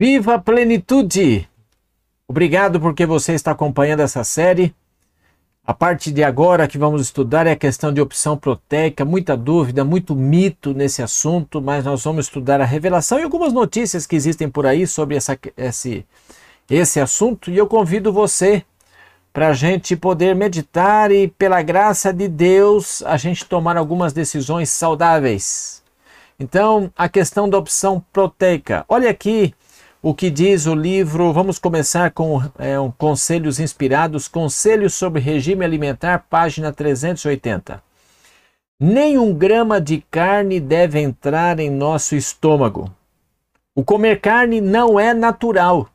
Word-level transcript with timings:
Viva 0.00 0.34
a 0.34 0.38
plenitude! 0.38 1.48
Obrigado 2.28 2.78
porque 2.78 3.04
você 3.04 3.32
está 3.32 3.50
acompanhando 3.50 3.98
essa 3.98 4.22
série. 4.22 4.72
A 5.66 5.74
parte 5.74 6.12
de 6.12 6.22
agora 6.22 6.68
que 6.68 6.78
vamos 6.78 7.02
estudar 7.02 7.48
é 7.48 7.50
a 7.50 7.56
questão 7.56 7.92
de 7.92 8.00
opção 8.00 8.36
proteica, 8.36 9.04
muita 9.04 9.36
dúvida, 9.36 9.84
muito 9.84 10.14
mito 10.14 10.72
nesse 10.72 11.02
assunto, 11.02 11.60
mas 11.60 11.84
nós 11.84 12.04
vamos 12.04 12.26
estudar 12.26 12.60
a 12.60 12.64
revelação 12.64 13.18
e 13.18 13.24
algumas 13.24 13.52
notícias 13.52 14.06
que 14.06 14.14
existem 14.14 14.48
por 14.48 14.66
aí 14.66 14.86
sobre 14.86 15.16
essa, 15.16 15.36
esse, 15.56 16.06
esse 16.70 17.00
assunto. 17.00 17.50
E 17.50 17.58
eu 17.58 17.66
convido 17.66 18.12
você 18.12 18.64
para 19.32 19.48
a 19.48 19.52
gente 19.52 19.96
poder 19.96 20.36
meditar 20.36 21.10
e, 21.10 21.26
pela 21.26 21.60
graça 21.60 22.12
de 22.12 22.28
Deus, 22.28 23.02
a 23.02 23.16
gente 23.16 23.44
tomar 23.44 23.76
algumas 23.76 24.12
decisões 24.12 24.70
saudáveis. 24.70 25.82
Então, 26.38 26.88
a 26.96 27.08
questão 27.08 27.50
da 27.50 27.58
opção 27.58 28.00
proteica. 28.12 28.84
Olha 28.88 29.10
aqui 29.10 29.52
o 30.02 30.14
que 30.14 30.30
diz 30.30 30.66
o 30.66 30.74
livro. 30.74 31.32
Vamos 31.32 31.58
começar 31.58 32.10
com 32.10 32.42
é, 32.58 32.78
um 32.78 32.90
Conselhos 32.90 33.58
Inspirados, 33.58 34.28
Conselhos 34.28 34.94
sobre 34.94 35.20
Regime 35.20 35.64
Alimentar, 35.64 36.26
página 36.30 36.72
380. 36.72 37.82
Nenhum 38.80 39.34
grama 39.34 39.80
de 39.80 40.04
carne 40.10 40.60
deve 40.60 41.00
entrar 41.00 41.58
em 41.58 41.68
nosso 41.68 42.14
estômago. 42.14 42.90
O 43.74 43.84
comer 43.84 44.20
carne 44.20 44.60
não 44.60 44.98
é 44.98 45.12
natural. 45.12 45.88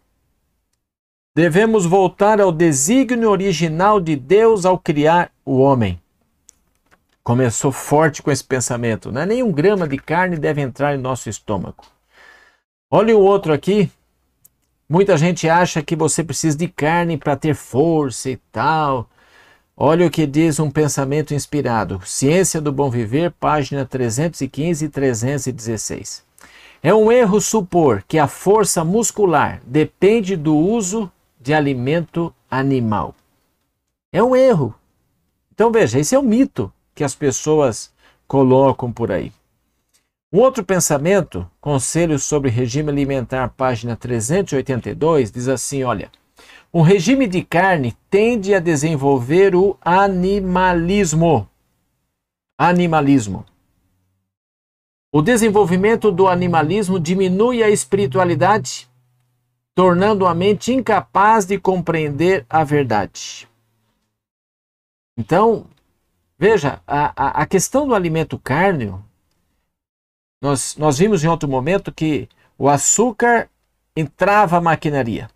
Devemos 1.35 1.85
voltar 1.85 2.39
ao 2.39 2.51
desígnio 2.51 3.29
original 3.29 3.99
de 3.99 4.15
Deus 4.15 4.65
ao 4.65 4.77
criar 4.77 5.31
o 5.45 5.59
homem. 5.59 5.99
Começou 7.23 7.71
forte 7.71 8.21
com 8.21 8.29
esse 8.29 8.43
pensamento, 8.43 9.11
né? 9.11 9.25
Nenhum 9.25 9.51
grama 9.51 9.87
de 9.87 9.97
carne 9.97 10.37
deve 10.37 10.61
entrar 10.61 10.93
em 10.93 10.99
nosso 10.99 11.29
estômago. 11.29 11.83
Olha 12.95 13.17
o 13.17 13.21
outro 13.21 13.51
aqui. 13.51 13.89
Muita 14.87 15.17
gente 15.17 15.49
acha 15.49 15.81
que 15.81 15.95
você 15.95 16.23
precisa 16.23 16.55
de 16.55 16.67
carne 16.67 17.17
para 17.17 17.35
ter 17.35 17.55
força 17.55 18.29
e 18.29 18.37
tal. 18.51 19.09
Olha 19.75 20.05
o 20.05 20.11
que 20.11 20.27
diz 20.27 20.59
um 20.59 20.69
pensamento 20.69 21.33
inspirado. 21.33 21.99
Ciência 22.05 22.61
do 22.61 22.71
Bom 22.71 22.91
Viver, 22.91 23.31
página 23.31 23.83
315 23.83 24.85
e 24.85 24.89
316. 24.89 26.23
É 26.83 26.93
um 26.93 27.11
erro 27.11 27.41
supor 27.41 28.03
que 28.07 28.19
a 28.19 28.27
força 28.27 28.83
muscular 28.83 29.59
depende 29.65 30.35
do 30.35 30.55
uso 30.55 31.11
de 31.41 31.51
alimento 31.51 32.31
animal. 32.47 33.15
É 34.11 34.21
um 34.21 34.35
erro. 34.35 34.71
Então 35.51 35.71
veja, 35.71 35.97
esse 35.97 36.13
é 36.13 36.19
o 36.19 36.21
mito 36.21 36.71
que 36.93 37.03
as 37.03 37.15
pessoas 37.15 37.91
colocam 38.27 38.91
por 38.91 39.11
aí. 39.11 39.31
Um 40.33 40.39
outro 40.39 40.65
pensamento, 40.65 41.47
Conselho 41.61 42.17
sobre 42.17 42.49
Regime 42.49 42.89
Alimentar, 42.89 43.49
página 43.49 43.95
382, 43.95 45.31
diz 45.31 45.47
assim: 45.47 45.83
olha, 45.83 46.11
um 46.73 46.81
regime 46.81 47.27
de 47.27 47.43
carne 47.43 47.95
tende 48.09 48.51
a 48.55 48.59
desenvolver 48.59 49.55
o 49.55 49.77
animalismo. 49.79 51.47
Animalismo. 52.57 53.45
O 55.11 55.21
desenvolvimento 55.21 56.11
do 56.11 56.27
animalismo 56.27 56.99
diminui 56.99 57.61
a 57.61 57.69
espiritualidade, 57.69 58.89
tornando 59.75 60.25
a 60.25 60.33
mente 60.33 60.73
incapaz 60.73 61.45
de 61.45 61.59
compreender 61.59 62.43
a 62.49 62.63
verdade. 62.63 63.47
Então, 65.15 65.67
veja, 66.39 66.81
a, 66.87 67.13
a, 67.15 67.41
a 67.43 67.45
questão 67.45 67.87
do 67.87 67.93
alimento 67.93 68.39
cárneo 68.39 69.05
nós, 70.43 70.75
nós 70.77 70.97
vimos 70.97 71.23
em 71.23 71.29
outro 71.29 71.47
momento 71.47 71.89
que 71.89 72.27
o 72.57 72.67
açúcar 72.67 73.47
entrava 73.95 74.57
a 74.57 74.61
maquinaria. 74.61 75.29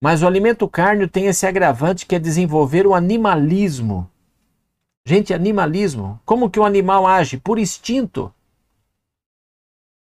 Mas 0.00 0.22
o 0.22 0.26
alimento 0.26 0.68
cárneo 0.68 1.08
tem 1.08 1.26
esse 1.26 1.44
agravante 1.44 2.06
que 2.06 2.14
é 2.14 2.18
desenvolver 2.20 2.86
o 2.86 2.94
animalismo. 2.94 4.08
Gente, 5.04 5.34
animalismo. 5.34 6.20
Como 6.24 6.48
que 6.48 6.60
o 6.60 6.64
animal 6.64 7.08
age? 7.08 7.38
Por 7.38 7.58
instinto. 7.58 8.32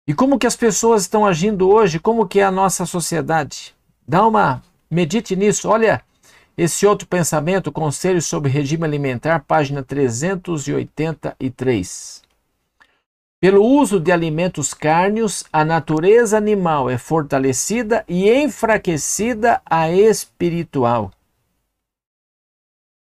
E 0.07 0.15
como 0.15 0.39
que 0.39 0.47
as 0.47 0.57
pessoas 0.57 1.03
estão 1.03 1.27
agindo 1.27 1.69
hoje? 1.69 2.01
Como 2.01 2.27
que 2.27 2.41
é 2.41 2.45
a 2.45 2.51
nossa 2.51 2.87
sociedade? 2.87 3.77
Dá 4.07 4.27
uma 4.27 4.63
medite 4.91 5.37
nisso. 5.37 5.69
Olha 5.69 6.01
esse 6.57 6.87
outro 6.87 7.07
pensamento, 7.07 7.71
Conselho 7.71 8.23
sobre 8.23 8.51
Regime 8.51 8.85
Alimentar, 8.85 9.45
página 9.47 9.83
383. 9.83 12.27
Pelo 13.41 13.65
uso 13.65 14.01
de 14.01 14.11
alimentos 14.11 14.75
cárneos, 14.75 15.45
a 15.53 15.65
natureza 15.65 16.37
animal 16.37 16.91
é 16.91 16.99
fortalecida 16.99 18.05
e 18.09 18.29
enfraquecida 18.29 19.63
a 19.65 19.89
espiritual. 19.93 21.13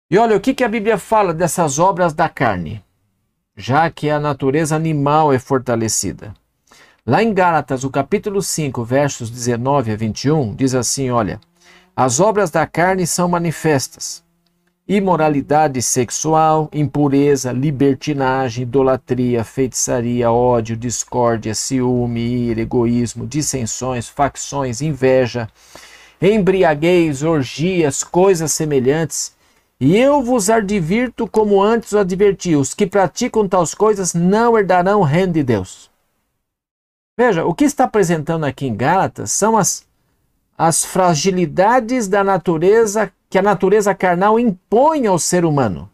E 0.10 0.18
olha 0.18 0.38
o 0.38 0.40
que, 0.40 0.54
que 0.54 0.64
a 0.64 0.70
Bíblia 0.70 0.98
fala 0.98 1.34
dessas 1.34 1.78
obras 1.78 2.14
da 2.14 2.30
carne, 2.30 2.82
já 3.58 3.92
que 3.92 4.10
a 4.10 4.18
natureza 4.18 4.78
animal 4.78 5.34
é 5.34 5.40
fortalecida. 5.40 6.34
Lá 7.06 7.22
em 7.22 7.34
Gálatas, 7.34 7.84
o 7.84 7.90
capítulo 7.90 8.42
5, 8.42 8.82
versos 8.86 9.30
19 9.30 9.92
a 9.92 9.96
21, 9.98 10.56
diz 10.56 10.74
assim: 10.74 11.12
Olha, 11.12 11.42
as 11.94 12.22
obras 12.22 12.50
da 12.50 12.66
carne 12.66 13.06
são 13.06 13.28
manifestas 13.28 14.24
imoralidade 14.88 15.82
sexual, 15.82 16.70
impureza, 16.74 17.52
libertinagem, 17.52 18.64
idolatria, 18.64 19.44
feitiçaria, 19.44 20.32
ódio, 20.32 20.76
discórdia, 20.76 21.56
ciúme, 21.56 22.50
ira, 22.50 22.62
egoísmo, 22.62 23.26
dissensões, 23.26 24.10
facções, 24.10 24.82
inveja, 24.82 25.48
embriaguez, 26.22 27.24
orgias, 27.24 28.04
coisas 28.04 28.52
semelhantes. 28.52 29.34
E 29.80 29.98
eu 29.98 30.22
vos 30.22 30.50
advirto 30.50 31.28
como 31.28 31.62
antes 31.62 31.94
o 31.94 32.00
adverti: 32.00 32.56
os 32.56 32.74
que 32.74 32.86
praticam 32.86 33.48
tais 33.48 33.74
coisas 33.74 34.14
não 34.14 34.58
herdarão 34.58 35.00
o 35.00 35.04
reino 35.04 35.34
de 35.34 35.44
Deus. 35.44 35.92
Veja, 37.18 37.46
o 37.46 37.54
que 37.54 37.64
está 37.64 37.84
apresentando 37.84 38.44
aqui 38.44 38.66
em 38.66 38.76
Gálatas 38.76 39.32
são 39.32 39.56
as, 39.56 39.86
as 40.58 40.86
fragilidades 40.86 42.08
da 42.08 42.24
natureza 42.24 43.12
que 43.30 43.38
a 43.38 43.42
natureza 43.42 43.96
carnal 43.96 44.40
impõe 44.40 45.08
ao 45.08 45.18
ser 45.18 45.44
humano. 45.44 45.90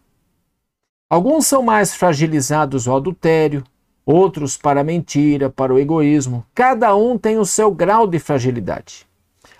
Alguns 1.09 1.47
são 1.47 1.63
mais 1.63 1.95
fragilizados 1.95 2.87
ao 2.87 2.97
adultério, 2.97 3.63
outros 4.05 4.57
para 4.57 4.81
a 4.81 4.83
mentira, 4.83 5.49
para 5.49 5.73
o 5.73 5.79
egoísmo. 5.79 6.45
Cada 6.53 6.95
um 6.95 7.17
tem 7.17 7.37
o 7.37 7.45
seu 7.45 7.71
grau 7.71 8.05
de 8.05 8.19
fragilidade. 8.19 9.07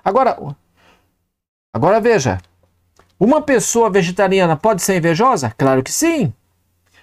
Agora, 0.03 0.37
agora 1.73 2.01
veja, 2.01 2.39
uma 3.19 3.41
pessoa 3.41 3.89
vegetariana 3.89 4.55
pode 4.55 4.81
ser 4.81 4.97
invejosa? 4.97 5.53
Claro 5.57 5.83
que 5.83 5.91
sim. 5.91 6.33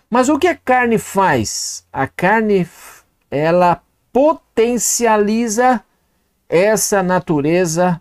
Mas 0.09 0.29
o 0.29 0.39
que 0.39 0.47
a 0.47 0.55
carne 0.55 0.99
faz? 0.99 1.87
A 1.93 2.07
carne 2.07 2.69
ela 3.31 3.83
potencializa 4.13 5.83
essa 6.49 7.03
natureza 7.03 8.01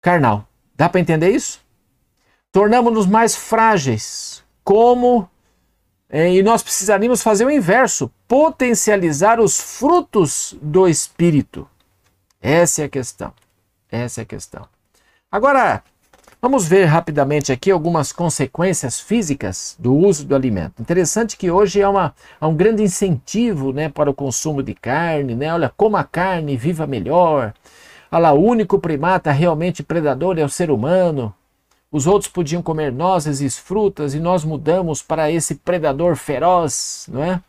carnal. 0.00 0.46
Dá 0.74 0.88
para 0.88 1.00
entender 1.00 1.30
isso? 1.30 1.60
Tornamos-nos 2.52 3.06
mais 3.06 3.36
frágeis. 3.36 4.42
Como? 4.64 5.28
É, 6.08 6.32
e 6.32 6.42
nós 6.42 6.62
precisaríamos 6.62 7.22
fazer 7.22 7.44
o 7.44 7.50
inverso: 7.50 8.10
potencializar 8.26 9.40
os 9.40 9.60
frutos 9.60 10.56
do 10.60 10.88
Espírito. 10.88 11.68
Essa 12.40 12.82
é 12.82 12.84
a 12.86 12.88
questão. 12.88 13.32
Essa 13.90 14.20
é 14.20 14.22
a 14.22 14.26
questão. 14.26 14.66
Agora, 15.30 15.84
vamos 16.40 16.66
ver 16.66 16.84
rapidamente 16.84 17.52
aqui 17.52 17.70
algumas 17.70 18.12
consequências 18.12 18.98
físicas 18.98 19.76
do 19.78 19.94
uso 19.94 20.24
do 20.24 20.34
alimento. 20.34 20.80
Interessante 20.80 21.36
que 21.36 21.50
hoje 21.50 21.82
há, 21.82 21.84
é 21.84 21.88
uma, 21.88 22.14
há 22.40 22.48
um 22.48 22.56
grande 22.56 22.82
incentivo 22.82 23.72
né, 23.72 23.88
para 23.88 24.10
o 24.10 24.14
consumo 24.14 24.62
de 24.62 24.74
carne. 24.74 25.34
Né? 25.34 25.52
Olha, 25.52 25.72
coma 25.76 26.02
carne, 26.02 26.56
viva 26.56 26.86
melhor. 26.86 27.52
Olha 28.10 28.20
lá, 28.20 28.32
o 28.32 28.42
único 28.42 28.78
primata 28.78 29.30
realmente 29.30 29.82
predador 29.82 30.38
é 30.38 30.44
o 30.44 30.48
ser 30.48 30.70
humano. 30.70 31.34
Os 31.92 32.06
outros 32.06 32.30
podiam 32.30 32.62
comer 32.62 32.92
nozes 32.92 33.40
e 33.40 33.50
frutas 33.50 34.14
e 34.14 34.20
nós 34.20 34.44
mudamos 34.44 35.02
para 35.02 35.30
esse 35.30 35.56
predador 35.56 36.14
feroz, 36.14 37.06
não 37.08 37.22
é? 37.22 37.40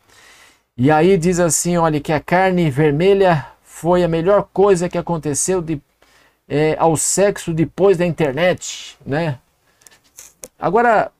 E 0.76 0.90
aí 0.90 1.16
diz 1.16 1.38
assim, 1.38 1.76
olha, 1.76 2.00
que 2.00 2.12
a 2.12 2.18
carne 2.18 2.70
vermelha 2.70 3.46
foi 3.62 4.02
a 4.02 4.08
melhor 4.08 4.48
coisa 4.52 4.88
que 4.88 4.98
aconteceu 4.98 5.60
de, 5.60 5.80
é, 6.48 6.76
ao 6.78 6.96
sexo 6.96 7.52
depois 7.52 7.96
da 7.96 8.06
internet, 8.06 8.96
né? 9.04 9.38
Agora, 10.58 11.10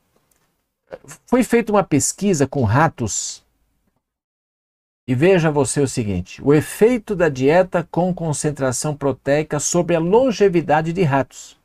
foi 1.26 1.42
feita 1.42 1.72
uma 1.72 1.82
pesquisa 1.82 2.46
com 2.46 2.64
ratos 2.64 3.42
e 5.06 5.14
veja 5.14 5.50
você 5.50 5.80
o 5.80 5.88
seguinte: 5.88 6.42
o 6.42 6.54
efeito 6.54 7.14
da 7.14 7.28
dieta 7.28 7.86
com 7.90 8.14
concentração 8.14 8.94
proteica 8.94 9.58
sobre 9.58 9.96
a 9.96 10.00
longevidade 10.00 10.92
de 10.92 11.02
ratos. 11.02 11.56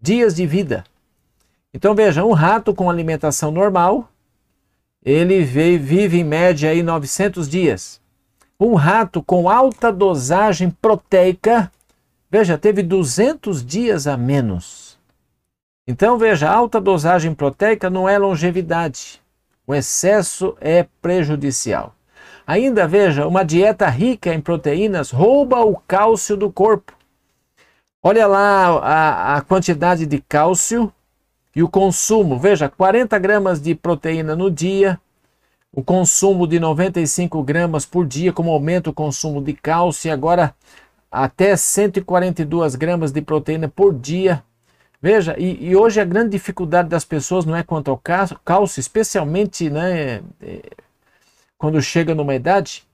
Dias 0.00 0.34
de 0.34 0.46
vida. 0.46 0.84
Então 1.74 1.94
veja, 1.94 2.24
um 2.24 2.32
rato 2.32 2.74
com 2.74 2.88
alimentação 2.88 3.50
normal, 3.50 4.10
ele 5.04 5.44
vive 5.44 6.18
em 6.18 6.24
média 6.24 6.70
aí 6.70 6.82
900 6.82 7.48
dias. 7.48 8.00
Um 8.58 8.74
rato 8.74 9.22
com 9.22 9.48
alta 9.48 9.92
dosagem 9.92 10.70
proteica 10.70 11.70
Veja, 12.30 12.56
teve 12.56 12.82
200 12.82 13.64
dias 13.64 14.06
a 14.06 14.16
menos. 14.16 14.96
Então, 15.86 16.16
veja, 16.16 16.48
alta 16.48 16.80
dosagem 16.80 17.34
proteica 17.34 17.90
não 17.90 18.08
é 18.08 18.16
longevidade. 18.16 19.20
O 19.66 19.74
excesso 19.74 20.56
é 20.60 20.86
prejudicial. 21.02 21.94
Ainda 22.46 22.86
veja, 22.86 23.26
uma 23.26 23.44
dieta 23.44 23.88
rica 23.88 24.32
em 24.32 24.40
proteínas 24.40 25.10
rouba 25.10 25.60
o 25.64 25.76
cálcio 25.76 26.36
do 26.36 26.50
corpo. 26.50 26.92
Olha 28.02 28.26
lá 28.26 28.66
a, 28.78 29.36
a 29.36 29.40
quantidade 29.42 30.06
de 30.06 30.20
cálcio 30.20 30.92
e 31.54 31.62
o 31.62 31.68
consumo. 31.68 32.38
Veja, 32.38 32.68
40 32.68 33.18
gramas 33.18 33.60
de 33.60 33.74
proteína 33.74 34.36
no 34.36 34.50
dia, 34.50 35.00
o 35.72 35.82
consumo 35.82 36.46
de 36.46 36.58
95 36.58 37.42
gramas 37.42 37.84
por 37.84 38.06
dia, 38.06 38.32
como 38.32 38.50
aumenta 38.50 38.90
o 38.90 38.94
consumo 38.94 39.42
de 39.42 39.52
cálcio, 39.52 40.08
e 40.08 40.10
agora 40.10 40.54
até 41.10 41.56
142 41.56 42.76
gramas 42.76 43.10
de 43.10 43.20
proteína 43.20 43.68
por 43.68 43.92
dia. 43.92 44.42
Veja, 45.02 45.34
e, 45.38 45.70
e, 45.70 45.74
hoje 45.74 46.00
a 46.00 46.04
grande 46.04 46.30
dificuldade 46.30 46.88
das 46.88 47.04
pessoas 47.04 47.44
não 47.44 47.56
é 47.56 47.62
quanto 47.62 47.90
ao 47.90 48.00
cálcio, 48.44 48.80
especialmente 48.80 49.70
né, 49.70 50.20
é, 50.42 50.60
quando 51.56 51.80
chega 51.80 52.14
numa 52.14 52.34
idade. 52.34 52.84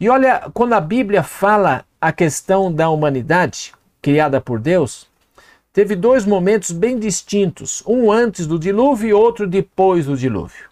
E 0.00 0.08
olha, 0.08 0.50
quando 0.52 0.72
a 0.72 0.80
Bíblia 0.80 1.22
fala 1.22 1.84
a 2.00 2.10
questão 2.10 2.72
da 2.72 2.88
humanidade 2.88 3.72
criada 4.00 4.40
por 4.40 4.58
Deus, 4.58 5.06
teve 5.72 5.94
dois 5.94 6.24
momentos 6.24 6.72
bem 6.72 6.98
distintos, 6.98 7.82
um 7.86 8.10
antes 8.10 8.46
do 8.46 8.58
dilúvio 8.58 9.08
e 9.10 9.12
outro 9.12 9.46
depois 9.46 10.06
do 10.06 10.16
dilúvio. 10.16 10.71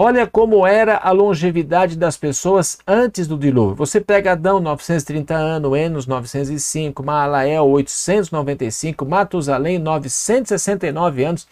Olha 0.00 0.28
como 0.28 0.64
era 0.64 0.96
a 0.96 1.10
longevidade 1.10 1.98
das 1.98 2.16
pessoas 2.16 2.78
antes 2.86 3.26
do 3.26 3.36
dilúvio. 3.36 3.74
Você 3.74 4.00
pega 4.00 4.30
Adão, 4.30 4.60
930 4.60 5.34
anos, 5.34 5.76
Enos, 5.76 6.06
905, 6.06 7.02
Maalael, 7.02 7.68
895, 7.68 9.04
Matusalém, 9.04 9.76
969 9.76 11.24
anos. 11.24 11.48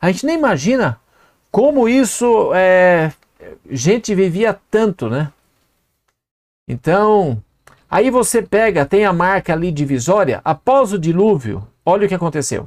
A 0.00 0.12
gente 0.12 0.24
nem 0.24 0.38
imagina 0.38 1.00
como 1.50 1.88
isso, 1.88 2.52
é, 2.54 3.10
gente 3.68 4.14
vivia 4.14 4.56
tanto, 4.70 5.10
né? 5.10 5.32
Então, 6.68 7.42
aí 7.90 8.10
você 8.10 8.40
pega, 8.40 8.86
tem 8.86 9.06
a 9.06 9.12
marca 9.12 9.54
ali 9.54 9.72
divisória, 9.72 10.40
após 10.44 10.92
o 10.92 11.00
dilúvio, 11.00 11.66
olha 11.84 12.06
o 12.06 12.08
que 12.08 12.14
aconteceu. 12.14 12.64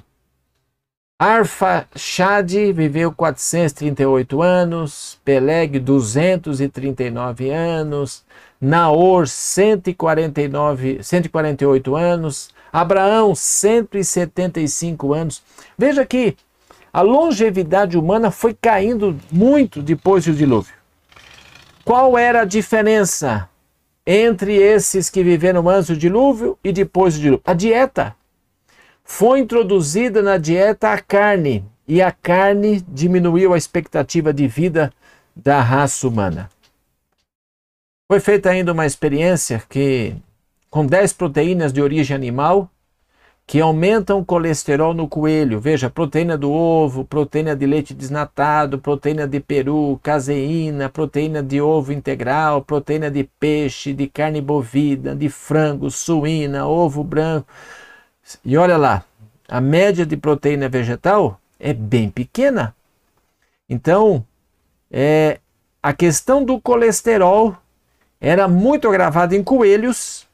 Arfaxade 1.24 2.74
viveu 2.74 3.12
438 3.12 4.42
anos, 4.42 5.20
Peleg 5.24 5.78
239 5.78 7.52
anos, 7.52 8.24
Naor 8.60 9.28
149, 9.28 11.04
148 11.04 11.96
anos, 11.96 12.50
Abraão 12.74 13.36
175 13.36 15.14
anos. 15.14 15.44
Veja 15.78 16.04
que 16.08 16.36
a 16.92 17.02
longevidade 17.02 18.00
humana 18.00 18.32
foi 18.32 18.58
caindo 18.60 19.16
muito 19.32 19.80
depois 19.80 20.26
do 20.26 20.34
dilúvio. 20.34 20.74
Qual 21.86 22.18
era 22.18 22.42
a 22.42 22.46
diferença 22.46 23.48
entre 24.08 24.56
esses 24.56 25.08
que 25.08 25.22
viveram 25.22 25.70
antes 25.70 25.90
do 25.90 25.98
dilúvio 25.98 26.58
e 26.64 26.72
depois 26.72 27.14
do 27.14 27.22
dilúvio? 27.22 27.44
A 27.46 27.54
dieta 27.54 28.16
foi 29.14 29.42
introduzida 29.42 30.22
na 30.22 30.38
dieta 30.38 30.94
a 30.94 30.98
carne, 30.98 31.66
e 31.86 32.02
a 32.02 32.14
carne 32.14 32.82
diminuiu 32.88 33.54
a 33.54 33.58
expectativa 33.58 34.34
de 34.34 34.48
vida 34.48 34.92
da 35.36 35.62
raça 35.62 36.08
humana. 36.08 36.50
Foi 38.10 38.22
feita 38.22 38.50
ainda 38.50 38.72
uma 38.72 38.86
experiência 38.86 39.62
que, 39.68 40.16
com 40.70 40.86
10 40.86 41.12
proteínas 41.12 41.74
de 41.74 41.82
origem 41.82 42.16
animal, 42.16 42.72
que 43.46 43.60
aumentam 43.60 44.20
o 44.20 44.26
colesterol 44.26 44.94
no 44.94 45.10
coelho. 45.10 45.60
Veja, 45.60 45.90
proteína 45.90 46.38
do 46.38 46.50
ovo, 46.50 47.04
proteína 47.04 47.54
de 47.54 47.66
leite 47.66 47.94
desnatado, 47.94 48.80
proteína 48.80 49.28
de 49.28 49.42
peru, 49.42 50.00
caseína, 50.02 50.88
proteína 50.88 51.44
de 51.44 51.60
ovo 51.62 51.92
integral, 51.92 52.62
proteína 52.62 53.12
de 53.12 53.26
peixe, 53.38 53.94
de 53.94 54.08
carne 54.08 54.40
bovina, 54.40 55.14
de 55.14 55.28
frango, 55.28 55.92
suína, 55.92 56.66
ovo 56.66 57.04
branco 57.04 57.46
e 58.44 58.58
olha 58.58 58.78
lá, 58.78 59.04
a 59.48 59.62
média 59.62 60.06
de 60.06 60.18
proteína 60.18 60.68
vegetal 60.68 61.40
é 61.60 61.74
bem 61.74 62.10
pequena. 62.10 62.76
Então, 63.70 64.26
é, 64.90 65.40
a 65.82 65.94
questão 65.94 66.44
do 66.44 66.60
colesterol 66.60 67.56
era 68.20 68.48
muito 68.48 68.88
agravada 68.88 69.36
em 69.36 69.44
coelhos 69.44 70.28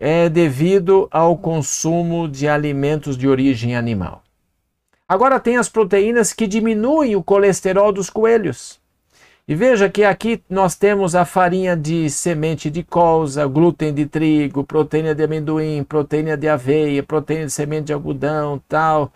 é, 0.00 0.28
devido 0.30 1.06
ao 1.10 1.36
consumo 1.36 2.26
de 2.26 2.48
alimentos 2.48 3.16
de 3.18 3.28
origem 3.28 3.76
animal. 3.76 4.22
Agora 5.06 5.38
tem 5.38 5.58
as 5.58 5.68
proteínas 5.68 6.32
que 6.32 6.46
diminuem 6.46 7.14
o 7.14 7.22
colesterol 7.22 7.92
dos 7.92 8.08
coelhos. 8.08 8.79
E 9.50 9.54
veja 9.56 9.90
que 9.90 10.04
aqui 10.04 10.40
nós 10.48 10.76
temos 10.76 11.16
a 11.16 11.24
farinha 11.24 11.76
de 11.76 12.08
semente 12.08 12.70
de 12.70 12.84
colza, 12.84 13.48
glúten 13.48 13.92
de 13.92 14.06
trigo, 14.06 14.62
proteína 14.62 15.12
de 15.12 15.24
amendoim, 15.24 15.82
proteína 15.82 16.36
de 16.36 16.48
aveia, 16.48 17.02
proteína 17.02 17.46
de 17.46 17.50
semente 17.50 17.86
de 17.86 17.92
algodão, 17.92 18.62
tal. 18.68 19.12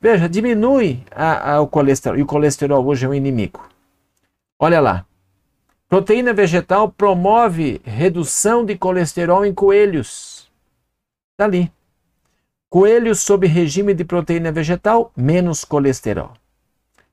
Veja, 0.00 0.26
diminui 0.26 1.04
a, 1.10 1.52
a, 1.52 1.60
o 1.60 1.66
colesterol. 1.66 2.18
E 2.18 2.22
o 2.22 2.26
colesterol 2.26 2.82
hoje 2.86 3.04
é 3.04 3.10
um 3.10 3.12
inimigo. 3.12 3.68
Olha 4.58 4.80
lá. 4.80 5.04
Proteína 5.86 6.32
vegetal 6.32 6.90
promove 6.90 7.82
redução 7.84 8.64
de 8.64 8.74
colesterol 8.74 9.44
em 9.44 9.52
coelhos. 9.52 10.50
Está 11.32 11.44
ali. 11.44 11.70
Coelhos 12.70 13.20
sob 13.20 13.46
regime 13.46 13.92
de 13.92 14.02
proteína 14.02 14.50
vegetal, 14.50 15.12
menos 15.14 15.62
colesterol. 15.62 16.32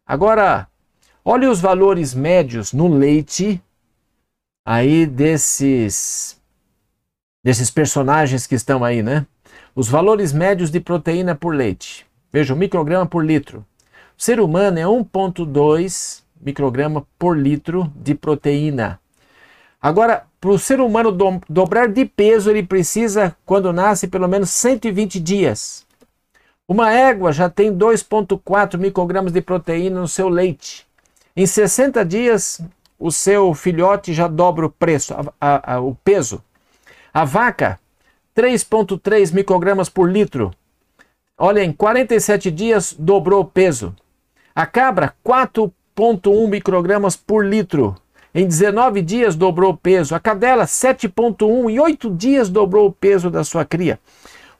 Agora, 0.07 0.69
Olhe 1.27 1.47
os 1.47 1.59
valores 1.59 2.13
médios 2.13 2.71
no 2.71 2.87
leite 2.87 3.59
aí 4.63 5.07
desses 5.07 6.39
desses 7.43 7.71
personagens 7.71 8.45
que 8.45 8.53
estão 8.53 8.83
aí, 8.83 9.01
né? 9.01 9.25
Os 9.75 9.89
valores 9.89 10.31
médios 10.31 10.69
de 10.69 10.79
proteína 10.79 11.33
por 11.33 11.55
leite. 11.55 12.05
Veja, 12.31 12.53
o 12.53 12.57
micrograma 12.57 13.07
por 13.07 13.25
litro. 13.25 13.65
O 14.15 14.21
ser 14.21 14.39
humano 14.39 14.77
é 14.77 14.83
1,2 14.83 16.21
micrograma 16.39 17.07
por 17.17 17.35
litro 17.35 17.91
de 17.95 18.13
proteína. 18.13 18.99
Agora, 19.81 20.27
para 20.39 20.51
o 20.51 20.59
ser 20.59 20.79
humano 20.79 21.11
do, 21.11 21.41
dobrar 21.49 21.87
de 21.87 22.05
peso, 22.05 22.51
ele 22.51 22.61
precisa, 22.61 23.35
quando 23.43 23.73
nasce, 23.73 24.07
pelo 24.07 24.27
menos 24.27 24.51
120 24.51 25.19
dias. 25.19 25.87
Uma 26.67 26.93
égua 26.93 27.31
já 27.31 27.49
tem 27.49 27.75
2,4 27.75 28.77
microgramas 28.77 29.31
de 29.31 29.41
proteína 29.41 29.99
no 29.99 30.07
seu 30.07 30.29
leite. 30.29 30.84
Em 31.37 31.45
60 31.45 32.05
dias, 32.05 32.61
o 32.97 33.11
seu 33.11 33.53
filhote 33.53 34.13
já 34.13 34.25
dobra 34.25 34.67
o 34.67 34.69
preço, 34.69 35.13
a, 35.13 35.33
a, 35.41 35.73
a, 35.73 35.79
o 35.81 35.93
peso. 35.93 36.41
A 37.13 37.25
vaca, 37.25 37.77
3,3 38.33 39.33
microgramas 39.33 39.89
por 39.89 40.09
litro. 40.09 40.51
Olha, 41.37 41.61
em 41.61 41.73
47 41.73 42.49
dias 42.49 42.95
dobrou 42.97 43.41
o 43.41 43.45
peso. 43.45 43.93
A 44.55 44.65
cabra, 44.65 45.13
4,1 45.25 46.47
microgramas 46.47 47.17
por 47.17 47.45
litro. 47.45 47.97
Em 48.33 48.47
19 48.47 49.01
dias 49.01 49.35
dobrou 49.35 49.71
o 49.71 49.77
peso. 49.77 50.15
A 50.15 50.21
cadela, 50.21 50.63
7,1 50.63 51.69
em 51.69 51.77
8 51.77 52.09
dias 52.11 52.47
dobrou 52.47 52.87
o 52.87 52.93
peso 52.93 53.29
da 53.29 53.43
sua 53.43 53.65
cria. 53.65 53.99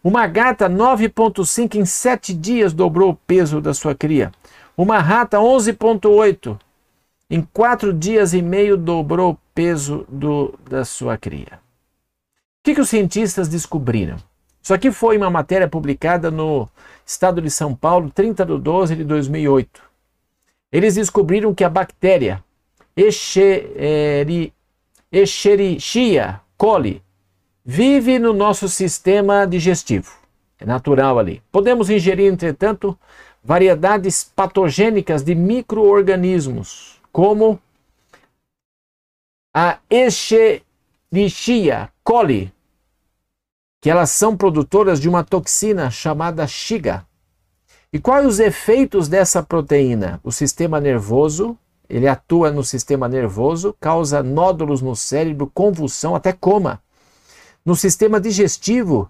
Uma 0.04 0.28
gata, 0.28 0.70
9,5 0.70 1.76
em 1.76 1.86
7 1.86 2.34
dias 2.34 2.74
dobrou 2.74 3.12
o 3.12 3.16
peso 3.16 3.62
da 3.62 3.74
sua 3.74 3.96
cria. 3.96 4.30
Uma 4.76 5.00
rata, 5.00 5.38
11,8 5.38 6.65
em 7.30 7.42
quatro 7.42 7.92
dias 7.94 8.34
e 8.34 8.42
meio 8.42 8.78
dobrou 8.78 9.32
o 9.32 9.38
peso 9.54 10.06
do, 10.10 10.54
da 10.70 10.86
sua 10.86 11.18
cria. 11.18 11.60
O 11.60 12.64
que, 12.64 12.76
que 12.76 12.82
os 12.82 12.90
cientistas 12.90 13.48
descobriram? 13.48 14.18
Isso 14.62 14.74
aqui 14.74 14.92
foi 14.92 15.18
uma 15.18 15.30
matéria 15.30 15.68
publicada 15.68 16.32
no 16.32 16.68
Estado 17.06 17.42
de 17.42 17.50
São 17.52 17.76
Paulo, 17.76 18.10
30 18.10 18.46
de 18.46 18.58
12 18.58 18.96
de 18.96 19.04
2008. 19.04 19.82
Eles 20.72 20.96
descobriram 20.96 21.54
que 21.54 21.64
a 21.64 21.70
bactéria 21.70 22.44
Escherichia 25.12 26.42
coli 26.58 27.02
vive 27.64 28.18
no 28.18 28.34
nosso 28.34 28.68
sistema 28.68 29.46
digestivo. 29.46 30.12
É 30.60 30.66
natural 30.66 31.20
ali. 31.20 31.42
Podemos 31.52 31.90
ingerir, 31.90 32.32
entretanto, 32.32 32.98
variedades 33.44 34.24
patogênicas 34.24 35.24
de 35.24 35.36
micro-organismos 35.36 36.96
como 37.16 37.58
a 39.54 39.80
Escherichia 39.90 41.90
coli, 42.04 42.54
que 43.80 43.90
elas 43.90 44.10
são 44.10 44.36
produtoras 44.36 45.00
de 45.00 45.08
uma 45.08 45.24
toxina 45.24 45.90
chamada 45.90 46.46
Shiga. 46.46 47.08
E 47.94 48.00
quais 48.00 48.26
os 48.26 48.42
efeitos 48.42 49.08
dessa 49.08 49.42
proteína? 49.42 50.20
O 50.26 50.30
sistema 50.30 50.82
nervoso, 50.82 51.58
ele 51.88 52.06
atua 52.06 52.52
no 52.52 52.66
sistema 52.66 53.08
nervoso, 53.08 53.74
causa 53.80 54.22
nódulos 54.22 54.82
no 54.82 54.94
cérebro, 54.94 55.50
convulsão, 55.54 56.16
até 56.16 56.34
coma. 56.34 56.84
No 57.64 57.78
sistema 57.78 58.20
digestivo, 58.20 59.08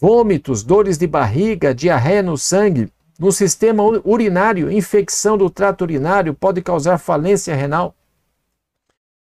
vômitos, 0.00 0.62
dores 0.62 0.96
de 0.96 1.06
barriga, 1.06 1.74
diarreia 1.74 2.22
no 2.22 2.38
sangue, 2.38 2.90
no 3.18 3.30
sistema 3.30 3.82
urinário, 4.04 4.70
infecção 4.70 5.38
do 5.38 5.48
trato 5.48 5.82
urinário 5.82 6.34
pode 6.34 6.60
causar 6.62 6.98
falência 6.98 7.54
renal. 7.54 7.94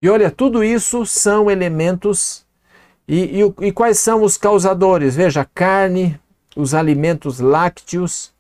E 0.02 0.10
olha, 0.10 0.32
tudo 0.32 0.64
isso 0.64 1.06
são 1.06 1.50
elementos. 1.50 2.46
E, 3.08 3.42
e, 3.42 3.68
e 3.68 3.72
quais 3.72 4.00
são 4.00 4.24
os 4.24 4.38
causadores? 4.38 5.16
Veja, 5.16 5.48
carne, 5.54 6.20
os 6.56 6.74
alimentos 6.74 7.40
lácteos 7.40 8.34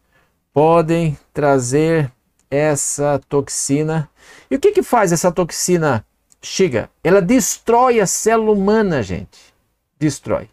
podem 0.54 1.18
trazer 1.34 2.12
essa 2.50 3.20
toxina. 3.27 4.10
E 4.50 4.56
o 4.56 4.60
que, 4.60 4.72
que 4.72 4.84
faz 4.84 5.12
essa 5.12 5.32
toxina, 5.32 6.06
Chega? 6.46 6.92
Ela 7.04 7.24
destrói 7.24 8.00
a 8.00 8.06
célula 8.06 8.51
humana, 8.51 9.01
gente. 9.01 9.51
Destrói. 9.98 10.48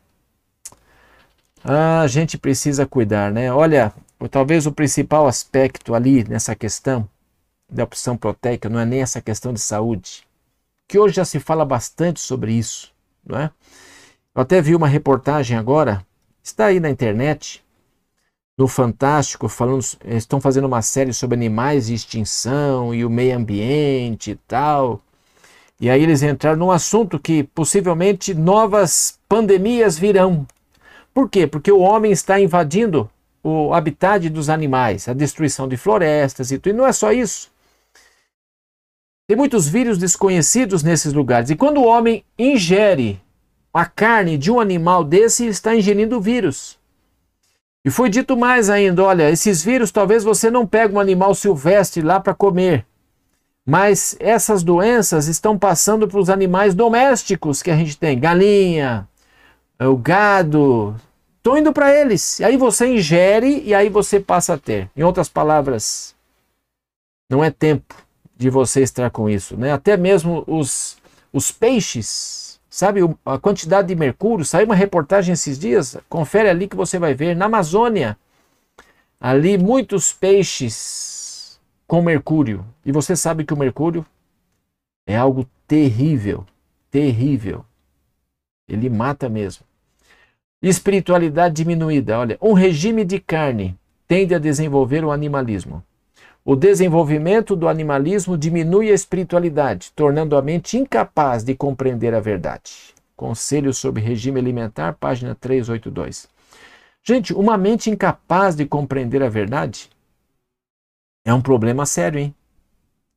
Ah, 1.63 2.01
a 2.01 2.07
gente 2.07 2.39
precisa 2.39 2.87
cuidar, 2.87 3.31
né? 3.31 3.53
Olha, 3.53 3.93
talvez 4.29 4.67
o 4.67 4.73
principal 4.73 5.27
aspecto 5.27 5.95
ali 5.95 6.25
nessa 6.25 6.55
questão 6.55 7.09
da 7.69 7.85
opção 7.85 8.17
proteica 8.17 8.69
não 8.69 8.79
é 8.79 8.85
nem 8.85 9.01
essa 9.01 9.21
questão 9.21 9.53
de 9.53 9.61
saúde, 9.61 10.25
que 10.87 10.99
hoje 10.99 11.17
já 11.17 11.25
se 11.25 11.41
fala 11.41 11.65
bastante 11.65 12.21
sobre 12.21 12.53
isso, 12.53 12.93
não 13.25 13.39
é? 13.39 13.51
Eu 14.35 14.43
até 14.43 14.61
vi 14.61 14.75
uma 14.75 14.89
reportagem 14.89 15.57
agora, 15.57 16.05
está 16.43 16.67
aí 16.67 16.81
na 16.81 16.91
internet, 16.91 17.63
no 18.57 18.69
Fantástico, 18.69 19.49
falando, 19.49 19.83
estão 20.05 20.41
fazendo 20.41 20.67
uma 20.67 20.83
série 20.83 21.13
sobre 21.13 21.35
animais 21.35 21.87
de 21.87 21.95
extinção 21.95 22.95
e 22.95 23.05
o 23.05 23.11
meio 23.11 23.37
ambiente 23.37 24.33
e 24.33 24.37
tal. 24.37 25.01
E 25.81 25.91
aí 25.91 26.03
eles 26.03 26.23
entraram 26.23 26.59
num 26.59 26.71
assunto 26.71 27.19
que 27.19 27.43
possivelmente 27.43 28.35
novas 28.35 29.19
pandemias 29.29 29.99
virão. 29.99 30.47
Por 31.13 31.29
quê? 31.29 31.47
Porque 31.47 31.73
o 31.73 31.81
homem 31.81 32.13
está 32.13 32.39
invadindo 32.39 33.11
o 33.43 33.75
habitat 33.75 34.29
dos 34.29 34.49
animais, 34.49 35.09
a 35.09 35.13
destruição 35.13 35.67
de 35.67 35.77
florestas 35.77 36.53
e 36.53 36.59
tudo. 36.59 36.73
E 36.73 36.77
não 36.77 36.87
é 36.87 36.93
só 36.93 37.13
isso. 37.13 37.51
Tem 39.27 39.37
muitos 39.37 39.69
vírus 39.69 39.99
desconhecidos 39.99 40.83
nesses 40.83 41.13
lugares. 41.13 41.51
E 41.51 41.57
quando 41.57 41.79
o 41.79 41.87
homem 41.87 42.25
ingere 42.39 43.21
a 43.73 43.87
carne 43.87 44.37
de 44.37 44.51
um 44.51 44.61
animal 44.61 45.03
desse, 45.03 45.47
está 45.47 45.75
ingerindo 45.75 46.21
vírus. 46.21 46.79
E 47.85 47.91
foi 47.91 48.09
dito 48.09 48.37
mais 48.37 48.71
ainda: 48.71 49.03
olha, 49.03 49.31
esses 49.31 49.63
vírus 49.63 49.91
talvez 49.91 50.23
você 50.23 50.51
não 50.51 50.67
pegue 50.67 50.95
um 50.95 51.01
animal 51.01 51.35
silvestre 51.35 52.03
lá 52.03 52.21
para 52.21 52.35
comer, 52.35 52.87
mas 53.67 54.17
essas 54.21 54.63
doenças 54.63 55.27
estão 55.27 55.59
passando 55.59 56.07
para 56.07 56.19
os 56.19 56.31
animais 56.31 56.75
domésticos 56.75 57.63
que 57.63 57.71
a 57.71 57.77
gente 57.77 57.99
tem, 57.99 58.19
galinha, 58.19 59.09
o 59.81 59.97
gado, 59.97 60.95
estão 61.43 61.59
indo 61.59 61.73
para 61.73 61.93
eles. 61.93 62.39
E 62.39 62.45
aí 62.45 62.57
você 62.57 62.87
ingere 62.87 63.63
e 63.65 63.75
aí 63.75 63.89
você 63.89 64.21
passa 64.21 64.55
a 64.55 64.59
ter. 64.59 64.89
Em 64.97 65.03
outras 65.03 65.29
palavras, 65.29 66.15
não 67.29 67.43
é 67.43 67.51
tempo 67.51 67.97
de 68.37 68.49
você 68.49 68.81
estar 68.81 69.11
com 69.11 69.29
isso, 69.29 69.57
né? 69.57 69.73
Até 69.73 69.97
mesmo 69.97 70.45
os, 70.47 70.97
os 71.33 71.51
peixes, 71.51 72.61
sabe, 72.71 73.01
a 73.27 73.39
quantidade 73.39 73.89
de 73.89 73.97
mercúrio, 73.97 74.45
saiu 74.45 74.67
uma 74.67 74.75
reportagem 74.75 75.33
esses 75.33 75.59
dias, 75.59 75.97
confere 76.09 76.49
ali 76.49 76.69
que 76.69 76.77
você 76.77 76.99
vai 76.99 77.13
ver, 77.13 77.35
na 77.35 77.47
Amazônia, 77.47 78.17
ali 79.21 79.59
muitos 79.59 80.13
peixes 80.13 81.61
com 81.89 82.01
mercúrio. 82.03 82.65
E 82.87 82.93
você 82.93 83.17
sabe 83.17 83.45
que 83.45 83.53
o 83.53 83.59
mercúrio 83.59 84.07
é 85.07 85.17
algo 85.17 85.49
terrível, 85.67 86.47
terrível. 86.91 87.65
Ele 88.69 88.89
mata 88.89 89.29
mesmo. 89.29 89.65
Espiritualidade 90.63 91.57
diminuída. 91.57 92.19
Olha, 92.19 92.39
um 92.41 92.53
regime 92.53 93.05
de 93.05 93.19
carne 93.19 93.77
tende 94.07 94.35
a 94.35 94.39
desenvolver 94.39 95.05
o 95.05 95.11
animalismo. 95.11 95.83
O 96.45 96.55
desenvolvimento 96.55 97.57
do 97.57 97.69
animalismo 97.69 98.37
diminui 98.39 98.91
a 98.91 98.95
espiritualidade, 98.95 99.93
tornando 99.95 100.37
a 100.37 100.43
mente 100.43 100.77
incapaz 100.77 101.43
de 101.43 101.55
compreender 101.55 102.15
a 102.15 102.21
verdade. 102.21 102.95
Conselho 103.17 103.73
sobre 103.73 104.03
regime 104.03 104.39
alimentar, 104.39 104.95
página 104.95 105.35
382. 105.35 106.29
Gente, 107.05 107.35
uma 107.35 107.59
mente 107.59 107.91
incapaz 107.91 108.55
de 108.55 108.65
compreender 108.65 109.23
a 109.23 109.29
verdade 109.29 109.91
é 111.25 111.33
um 111.33 111.41
problema 111.41 111.87
sério, 111.87 112.19
hein? 112.19 112.35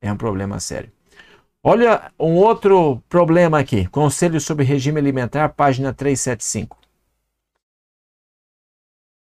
É 0.01 0.11
um 0.11 0.17
problema 0.17 0.59
sério. 0.59 0.91
Olha 1.63 2.11
um 2.19 2.35
outro 2.35 3.01
problema 3.09 3.59
aqui. 3.59 3.87
Conselho 3.87 4.39
sobre 4.39 4.63
regime 4.63 4.99
alimentar, 4.99 5.49
página 5.49 5.91
375. 5.91 6.84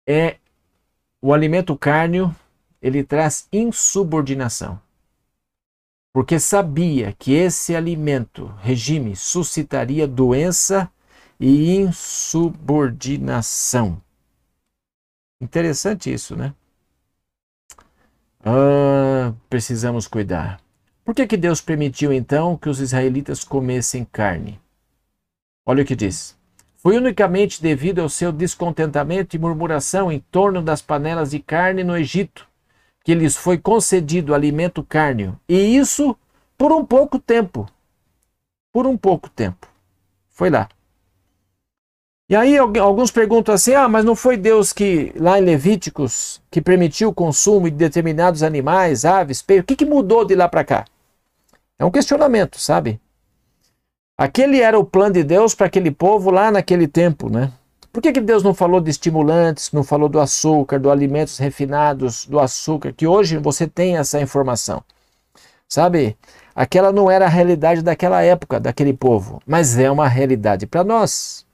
É 0.08 0.38
o 1.22 1.34
alimento 1.34 1.78
cárneo 1.78 2.34
ele 2.82 3.04
traz 3.04 3.48
insubordinação. 3.52 4.82
Porque 6.14 6.40
sabia 6.40 7.12
que 7.14 7.34
esse 7.34 7.76
alimento, 7.76 8.48
regime, 8.62 9.14
suscitaria 9.16 10.08
doença 10.08 10.92
e 11.40 11.76
insubordinação. 11.76 14.02
Interessante 15.40 16.12
isso, 16.12 16.36
né? 16.36 16.56
Ah, 18.44 19.32
precisamos 19.50 20.08
cuidar. 20.08 20.60
Por 21.04 21.14
que, 21.14 21.28
que 21.28 21.38
Deus 21.38 21.62
permitiu 21.62 22.12
então 22.14 22.58
que 22.58 22.70
os 22.70 22.80
israelitas 22.80 23.44
comessem 23.44 24.06
carne? 24.06 24.60
Olha 25.66 25.84
o 25.84 25.86
que 25.86 25.96
diz. 25.96 26.37
Foi 26.88 26.96
unicamente 26.96 27.62
devido 27.62 28.00
ao 28.00 28.08
seu 28.08 28.32
descontentamento 28.32 29.36
e 29.36 29.40
murmuração 29.40 30.10
em 30.10 30.22
torno 30.32 30.62
das 30.62 30.82
panelas 30.82 31.32
de 31.32 31.40
carne 31.40 31.84
no 31.84 31.98
Egito 31.98 32.48
que 33.04 33.14
lhes 33.14 33.36
foi 33.36 33.58
concedido 33.58 34.34
alimento 34.34 34.82
cárneo, 34.82 35.38
e 35.50 35.76
isso 35.76 36.16
por 36.58 36.72
um 36.72 36.86
pouco 36.86 37.20
tempo. 37.20 37.70
Por 38.72 38.88
um 38.88 38.96
pouco 38.96 39.30
tempo. 39.30 39.68
Foi 40.30 40.50
lá. 40.50 40.70
E 42.30 42.36
aí 42.38 42.58
alguns 42.58 43.12
perguntam 43.12 43.54
assim: 43.54 43.74
ah, 43.74 43.90
mas 43.90 44.06
não 44.06 44.16
foi 44.16 44.38
Deus 44.38 44.72
que, 44.72 45.12
lá 45.18 45.38
em 45.38 45.44
Levíticos, 45.44 46.42
que 46.50 46.62
permitiu 46.62 47.10
o 47.10 47.14
consumo 47.14 47.70
de 47.70 47.76
determinados 47.76 48.44
animais, 48.44 49.04
aves, 49.04 49.42
peixes? 49.42 49.64
O 49.64 49.68
que, 49.68 49.76
que 49.76 49.86
mudou 49.86 50.24
de 50.24 50.36
lá 50.36 50.48
para 50.48 50.64
cá? 50.64 50.86
É 51.78 51.84
um 51.84 51.92
questionamento, 51.92 52.58
sabe? 52.58 52.98
Aquele 54.18 54.62
era 54.62 54.80
o 54.80 54.84
plano 54.84 55.14
de 55.14 55.24
Deus 55.24 55.54
para 55.54 55.68
aquele 55.68 55.92
povo 55.92 56.32
lá 56.32 56.50
naquele 56.50 56.88
tempo, 56.88 57.30
né? 57.30 57.52
Por 57.94 58.02
que, 58.02 58.12
que 58.12 58.20
Deus 58.20 58.42
não 58.42 58.52
falou 58.52 58.82
de 58.82 58.90
estimulantes, 58.90 59.72
não 59.72 59.84
falou 59.84 60.10
do 60.10 60.20
açúcar, 60.20 60.80
do 60.80 60.90
alimentos 60.90 61.38
refinados, 61.38 62.26
do 62.26 62.40
açúcar, 62.40 62.92
que 62.94 63.06
hoje 63.06 63.38
você 63.38 63.68
tem 63.68 63.98
essa 63.98 64.20
informação? 64.20 64.84
Sabe? 65.70 66.18
Aquela 66.56 66.92
não 66.92 67.12
era 67.12 67.26
a 67.26 67.30
realidade 67.30 67.84
daquela 67.84 68.24
época, 68.24 68.60
daquele 68.60 68.92
povo, 68.92 69.40
mas 69.46 69.78
é 69.78 69.92
uma 69.92 70.08
realidade 70.08 70.66
para 70.66 70.84
nós. 70.84 71.46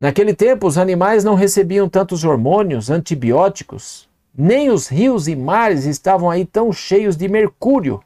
Naquele 0.00 0.34
tempo, 0.34 0.68
os 0.68 0.78
animais 0.78 1.24
não 1.24 1.34
recebiam 1.34 1.88
tantos 1.88 2.22
hormônios, 2.22 2.90
antibióticos, 2.90 4.08
nem 4.32 4.70
os 4.70 4.86
rios 4.86 5.26
e 5.26 5.34
mares 5.34 5.84
estavam 5.84 6.30
aí 6.30 6.44
tão 6.44 6.72
cheios 6.72 7.16
de 7.16 7.26
mercúrio. 7.26 8.00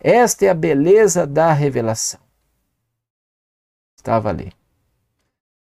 Esta 0.00 0.46
é 0.46 0.48
a 0.48 0.54
beleza 0.54 1.24
da 1.24 1.52
revelação. 1.52 2.23
Estava 4.04 4.28
ali. 4.28 4.52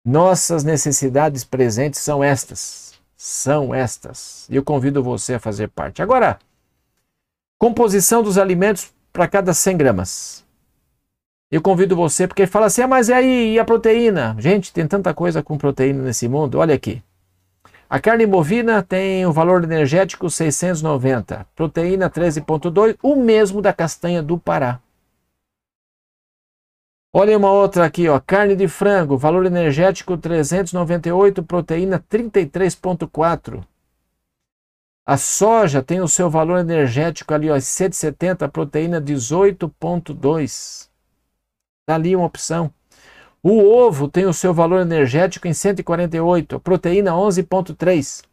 Nossas 0.04 0.66
necessidades 0.66 1.46
presentes 1.46 2.02
são 2.02 2.22
estas. 2.22 2.94
São 3.16 3.74
estas. 3.74 4.46
E 4.50 4.58
eu 4.58 4.64
convido 4.64 5.02
você 5.02 5.36
a 5.36 5.40
fazer 5.40 5.70
parte. 5.70 6.02
Agora, 6.02 6.38
composição 7.58 8.22
dos 8.22 8.38
alimentos 8.38 8.94
para 9.14 9.26
cada 9.26 9.54
100 9.54 9.78
gramas. 9.78 10.46
Eu 11.50 11.62
convido 11.62 11.96
você, 11.96 12.28
porque 12.28 12.46
fala 12.46 12.66
assim: 12.66 12.82
ah, 12.82 12.88
mas 12.90 13.08
e 13.08 13.14
aí, 13.14 13.54
e 13.54 13.60
a 13.60 13.64
proteína? 13.64 14.36
Gente, 14.38 14.74
tem 14.74 14.86
tanta 14.86 15.14
coisa 15.14 15.42
com 15.42 15.58
proteína 15.58 16.04
nesse 16.04 16.28
mundo. 16.28 16.60
Olha 16.60 16.76
aqui. 16.76 17.02
A 17.90 18.02
carne 18.02 18.26
bovina 18.26 18.84
tem 18.84 19.26
o 19.26 19.32
valor 19.32 19.64
energético 19.64 20.30
690, 20.30 21.48
proteína 21.56 22.10
13,2, 22.10 22.98
o 23.02 23.16
mesmo 23.16 23.62
da 23.62 23.72
castanha 23.72 24.22
do 24.22 24.38
Pará. 24.38 24.82
Olha 27.18 27.38
uma 27.38 27.50
outra 27.50 27.86
aqui, 27.86 28.10
ó, 28.10 28.20
carne 28.20 28.58
de 28.58 28.68
frango, 28.68 29.18
valor 29.18 29.46
energético 29.46 30.18
398, 30.18 31.42
proteína 31.44 31.98
33.4. 31.98 33.64
A 35.06 35.16
soja 35.16 35.82
tem 35.82 36.02
o 36.02 36.10
seu 36.10 36.30
valor 36.30 36.60
energético 36.60 37.34
ali, 37.34 37.50
ó, 37.50 37.58
170, 37.58 38.50
proteína 38.50 39.02
18.2. 39.02 40.90
Está 41.80 41.96
ali 41.96 42.14
uma 42.18 42.26
opção. 42.26 42.70
O 43.42 43.64
ovo 43.64 44.10
tem 44.10 44.26
o 44.26 44.34
seu 44.34 44.54
valor 44.54 44.82
energético 44.82 45.48
em 45.48 45.54
148, 45.54 46.60
proteína 46.60 47.12
11.3. 47.12 48.26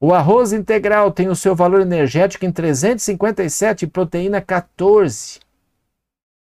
O 0.00 0.12
arroz 0.12 0.52
integral 0.52 1.12
tem 1.12 1.28
o 1.28 1.36
seu 1.36 1.54
valor 1.54 1.82
energético 1.82 2.44
em 2.44 2.50
357, 2.50 3.86
proteína 3.86 4.40
14. 4.40 5.38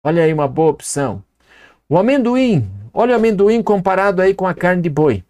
Olha 0.02 0.24
aí 0.24 0.32
uma 0.32 0.48
boa 0.48 0.70
opção. 0.70 1.22
O 1.92 1.98
amendoim, 1.98 2.70
olha 2.94 3.14
o 3.14 3.16
amendoim 3.16 3.60
comparado 3.64 4.22
aí 4.22 4.32
com 4.32 4.46
a 4.46 4.54
carne 4.54 4.80
de 4.80 4.88
boi. 4.88 5.24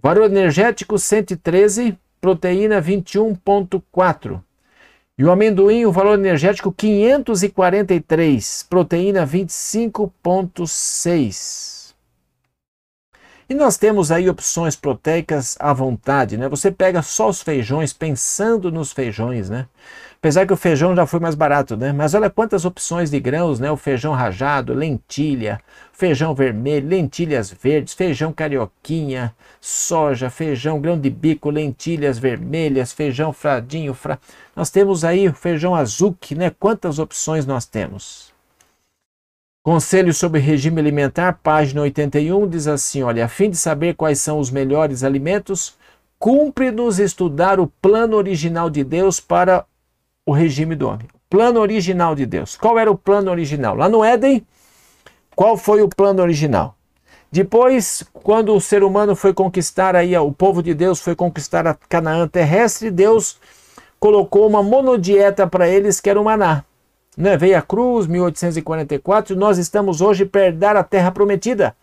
Valor 0.00 0.30
energético 0.30 0.96
113, 0.96 1.98
proteína 2.20 2.80
21.4. 2.80 4.40
E 5.18 5.24
o 5.24 5.32
amendoim, 5.32 5.84
o 5.84 5.90
valor 5.90 6.16
energético 6.16 6.70
543, 6.70 8.64
proteína 8.70 9.26
25.6. 9.26 11.81
E 13.48 13.54
nós 13.54 13.76
temos 13.76 14.12
aí 14.12 14.30
opções 14.30 14.76
proteicas 14.76 15.56
à 15.58 15.72
vontade, 15.72 16.36
né? 16.36 16.48
Você 16.48 16.70
pega 16.70 17.02
só 17.02 17.28
os 17.28 17.42
feijões, 17.42 17.92
pensando 17.92 18.70
nos 18.70 18.92
feijões, 18.92 19.50
né? 19.50 19.66
Apesar 20.16 20.46
que 20.46 20.52
o 20.52 20.56
feijão 20.56 20.94
já 20.94 21.04
foi 21.04 21.18
mais 21.18 21.34
barato, 21.34 21.76
né? 21.76 21.92
Mas 21.92 22.14
olha 22.14 22.30
quantas 22.30 22.64
opções 22.64 23.10
de 23.10 23.18
grãos, 23.18 23.58
né? 23.58 23.70
O 23.72 23.76
feijão 23.76 24.12
rajado, 24.12 24.72
lentilha, 24.72 25.60
feijão 25.92 26.32
vermelho, 26.32 26.88
lentilhas 26.88 27.50
verdes, 27.50 27.92
feijão 27.92 28.32
carioquinha, 28.32 29.34
soja, 29.60 30.30
feijão 30.30 30.80
grão 30.80 30.98
de 30.98 31.10
bico, 31.10 31.50
lentilhas 31.50 32.18
vermelhas, 32.18 32.92
feijão 32.92 33.32
fradinho, 33.32 33.92
fra... 33.94 34.18
Nós 34.54 34.70
temos 34.70 35.04
aí 35.04 35.28
o 35.28 35.34
feijão 35.34 35.74
azuki, 35.74 36.36
né? 36.36 36.50
Quantas 36.50 37.00
opções 37.00 37.44
nós 37.44 37.66
temos? 37.66 38.31
Conselho 39.64 40.12
sobre 40.12 40.40
regime 40.40 40.80
alimentar, 40.80 41.38
página 41.40 41.82
81, 41.82 42.48
diz 42.48 42.66
assim: 42.66 43.04
olha, 43.04 43.24
a 43.24 43.28
fim 43.28 43.48
de 43.48 43.56
saber 43.56 43.94
quais 43.94 44.20
são 44.20 44.40
os 44.40 44.50
melhores 44.50 45.04
alimentos, 45.04 45.78
cumpre-nos 46.18 46.98
estudar 46.98 47.60
o 47.60 47.68
plano 47.80 48.16
original 48.16 48.68
de 48.68 48.82
Deus 48.82 49.20
para 49.20 49.64
o 50.26 50.32
regime 50.32 50.74
do 50.74 50.88
homem. 50.88 51.06
Plano 51.30 51.60
original 51.60 52.16
de 52.16 52.26
Deus. 52.26 52.56
Qual 52.56 52.76
era 52.76 52.90
o 52.90 52.98
plano 52.98 53.30
original? 53.30 53.76
Lá 53.76 53.88
no 53.88 54.02
Éden, 54.02 54.44
qual 55.36 55.56
foi 55.56 55.80
o 55.80 55.88
plano 55.88 56.20
original? 56.22 56.74
Depois, 57.30 58.02
quando 58.12 58.52
o 58.56 58.60
ser 58.60 58.82
humano 58.82 59.14
foi 59.14 59.32
conquistar 59.32 59.94
aí, 59.94 60.16
o 60.16 60.32
povo 60.32 60.60
de 60.60 60.74
Deus 60.74 60.98
foi 60.98 61.14
conquistar 61.14 61.68
a 61.68 61.74
Canaã 61.74 62.26
terrestre, 62.26 62.90
Deus 62.90 63.38
colocou 64.00 64.48
uma 64.48 64.62
monodieta 64.62 65.46
para 65.46 65.68
eles 65.68 66.00
que 66.00 66.10
era 66.10 66.20
o 66.20 66.24
maná. 66.24 66.64
Né? 67.16 67.36
Veio 67.36 67.58
a 67.58 67.62
cruz, 67.62 68.06
1844, 68.06 69.34
e 69.34 69.38
nós 69.38 69.58
estamos 69.58 70.00
hoje 70.00 70.24
perder 70.24 70.76
a 70.76 70.82
terra 70.82 71.10
prometida. 71.10 71.74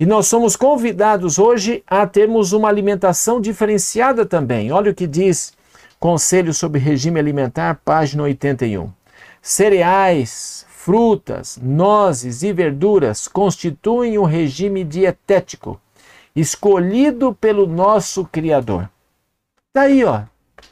E 0.00 0.06
nós 0.06 0.28
somos 0.28 0.54
convidados 0.54 1.38
hoje 1.38 1.82
a 1.86 2.06
termos 2.06 2.52
uma 2.52 2.68
alimentação 2.68 3.40
diferenciada 3.40 4.24
também. 4.24 4.70
Olha 4.70 4.92
o 4.92 4.94
que 4.94 5.06
diz 5.08 5.52
Conselho 5.98 6.54
sobre 6.54 6.78
Regime 6.78 7.18
Alimentar, 7.18 7.80
página 7.84 8.22
81. 8.22 8.90
Cereais, 9.42 10.64
frutas, 10.68 11.58
nozes 11.60 12.44
e 12.44 12.52
verduras 12.52 13.26
constituem 13.26 14.16
um 14.18 14.24
regime 14.24 14.84
dietético 14.84 15.80
escolhido 16.34 17.34
pelo 17.34 17.66
nosso 17.66 18.24
Criador. 18.24 18.88
Tá 19.72 19.82
aí, 19.82 20.04
ó. 20.04 20.22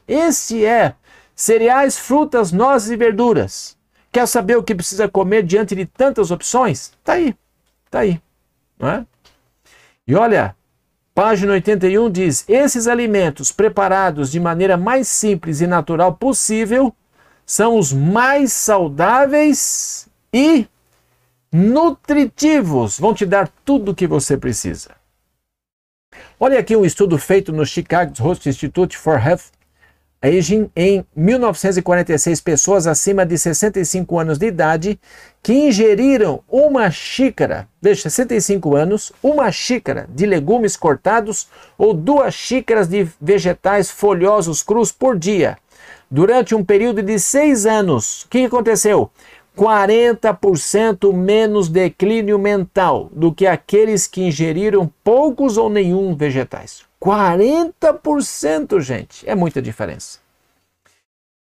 Esse 0.06 0.64
é 0.64 0.94
cereais, 1.36 1.98
frutas, 1.98 2.50
nozes 2.50 2.90
e 2.90 2.96
verduras. 2.96 3.76
Quer 4.10 4.26
saber 4.26 4.56
o 4.56 4.62
que 4.62 4.74
precisa 4.74 5.06
comer 5.06 5.42
diante 5.42 5.76
de 5.76 5.84
tantas 5.84 6.30
opções? 6.30 6.92
Tá 7.04 7.12
aí. 7.12 7.36
Tá 7.90 8.00
aí, 8.00 8.20
não 8.78 8.88
é? 8.88 9.06
E 10.06 10.14
olha, 10.14 10.56
Página 11.14 11.52
81 11.52 12.10
diz: 12.10 12.44
esses 12.48 12.86
alimentos 12.86 13.52
preparados 13.52 14.30
de 14.30 14.40
maneira 14.40 14.76
mais 14.76 15.08
simples 15.08 15.60
e 15.60 15.66
natural 15.66 16.14
possível 16.14 16.94
são 17.44 17.78
os 17.78 17.92
mais 17.92 18.52
saudáveis 18.52 20.08
e 20.32 20.66
nutritivos. 21.52 22.98
Vão 22.98 23.14
te 23.14 23.24
dar 23.24 23.48
tudo 23.64 23.92
o 23.92 23.94
que 23.94 24.06
você 24.06 24.36
precisa. 24.36 24.94
Olha 26.38 26.58
aqui 26.58 26.76
um 26.76 26.84
estudo 26.84 27.16
feito 27.16 27.52
no 27.52 27.64
Chicago 27.64 28.12
Host 28.20 28.48
Institute 28.48 28.98
for 28.98 29.18
Health 29.18 29.55
Aging 30.26 30.68
em 30.74 31.06
1946 31.14 32.40
pessoas 32.40 32.88
acima 32.88 33.24
de 33.24 33.38
65 33.38 34.18
anos 34.18 34.38
de 34.38 34.46
idade 34.46 34.98
que 35.40 35.52
ingeriram 35.52 36.42
uma 36.48 36.90
xícara, 36.90 37.68
deixa 37.80 38.10
65 38.10 38.74
anos, 38.74 39.12
uma 39.22 39.52
xícara 39.52 40.08
de 40.12 40.26
legumes 40.26 40.76
cortados 40.76 41.46
ou 41.78 41.94
duas 41.94 42.34
xícaras 42.34 42.88
de 42.88 43.06
vegetais 43.20 43.88
folhosos 43.88 44.64
crus 44.64 44.90
por 44.90 45.16
dia. 45.16 45.58
Durante 46.10 46.56
um 46.56 46.64
período 46.64 47.02
de 47.02 47.20
seis 47.20 47.64
anos, 47.64 48.22
o 48.22 48.28
que 48.28 48.46
aconteceu? 48.46 49.10
40% 49.56 51.12
menos 51.14 51.68
declínio 51.68 52.36
mental 52.36 53.08
do 53.12 53.32
que 53.32 53.46
aqueles 53.46 54.08
que 54.08 54.24
ingeriram 54.24 54.90
poucos 55.04 55.56
ou 55.56 55.70
nenhum 55.70 56.16
vegetais. 56.16 56.85
40%, 57.02 58.80
gente, 58.80 59.28
é 59.28 59.34
muita 59.34 59.60
diferença. 59.60 60.18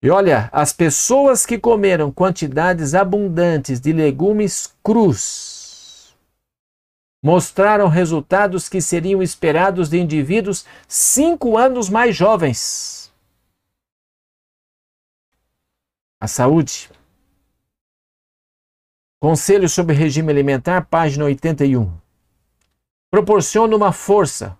E 0.03 0.11
olha, 0.11 0.51
as 0.53 0.73
pessoas 0.73 1.47
que 1.47 1.59
comeram 1.59 2.13
quantidades 2.13 2.95
abundantes 2.95 3.81
de 3.81 3.93
legumes 3.93 4.75
crus 4.83 5.55
mostraram 7.25 7.89
resultados 7.89 8.69
que 8.69 8.83
seriam 8.83 9.23
esperados 9.23 9.89
de 9.89 9.99
indivíduos 9.99 10.67
cinco 10.87 11.57
anos 11.57 11.89
mais 11.89 12.15
jovens. 12.15 13.11
A 16.21 16.29
saúde. 16.29 16.91
Conselho 19.23 19.71
sobre 19.71 19.95
regime 19.95 20.31
alimentar, 20.31 20.83
página 20.83 21.25
81. 21.25 21.91
Proporciona 23.11 23.75
uma 23.75 23.91
força, 23.91 24.59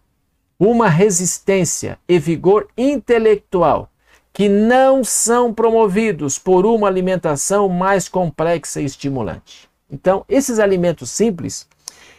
uma 0.59 0.89
resistência 0.89 1.99
e 2.09 2.19
vigor 2.19 2.69
intelectual 2.77 3.91
que 4.33 4.49
não 4.49 5.05
são 5.05 5.55
promovidos 5.55 6.39
por 6.41 6.67
uma 6.67 6.89
alimentação 6.89 7.69
mais 7.69 8.09
complexa 8.09 8.81
e 8.81 8.85
estimulante. 8.85 9.69
Então, 9.89 10.25
esses 10.29 10.59
alimentos 10.59 11.11
simples, 11.11 11.69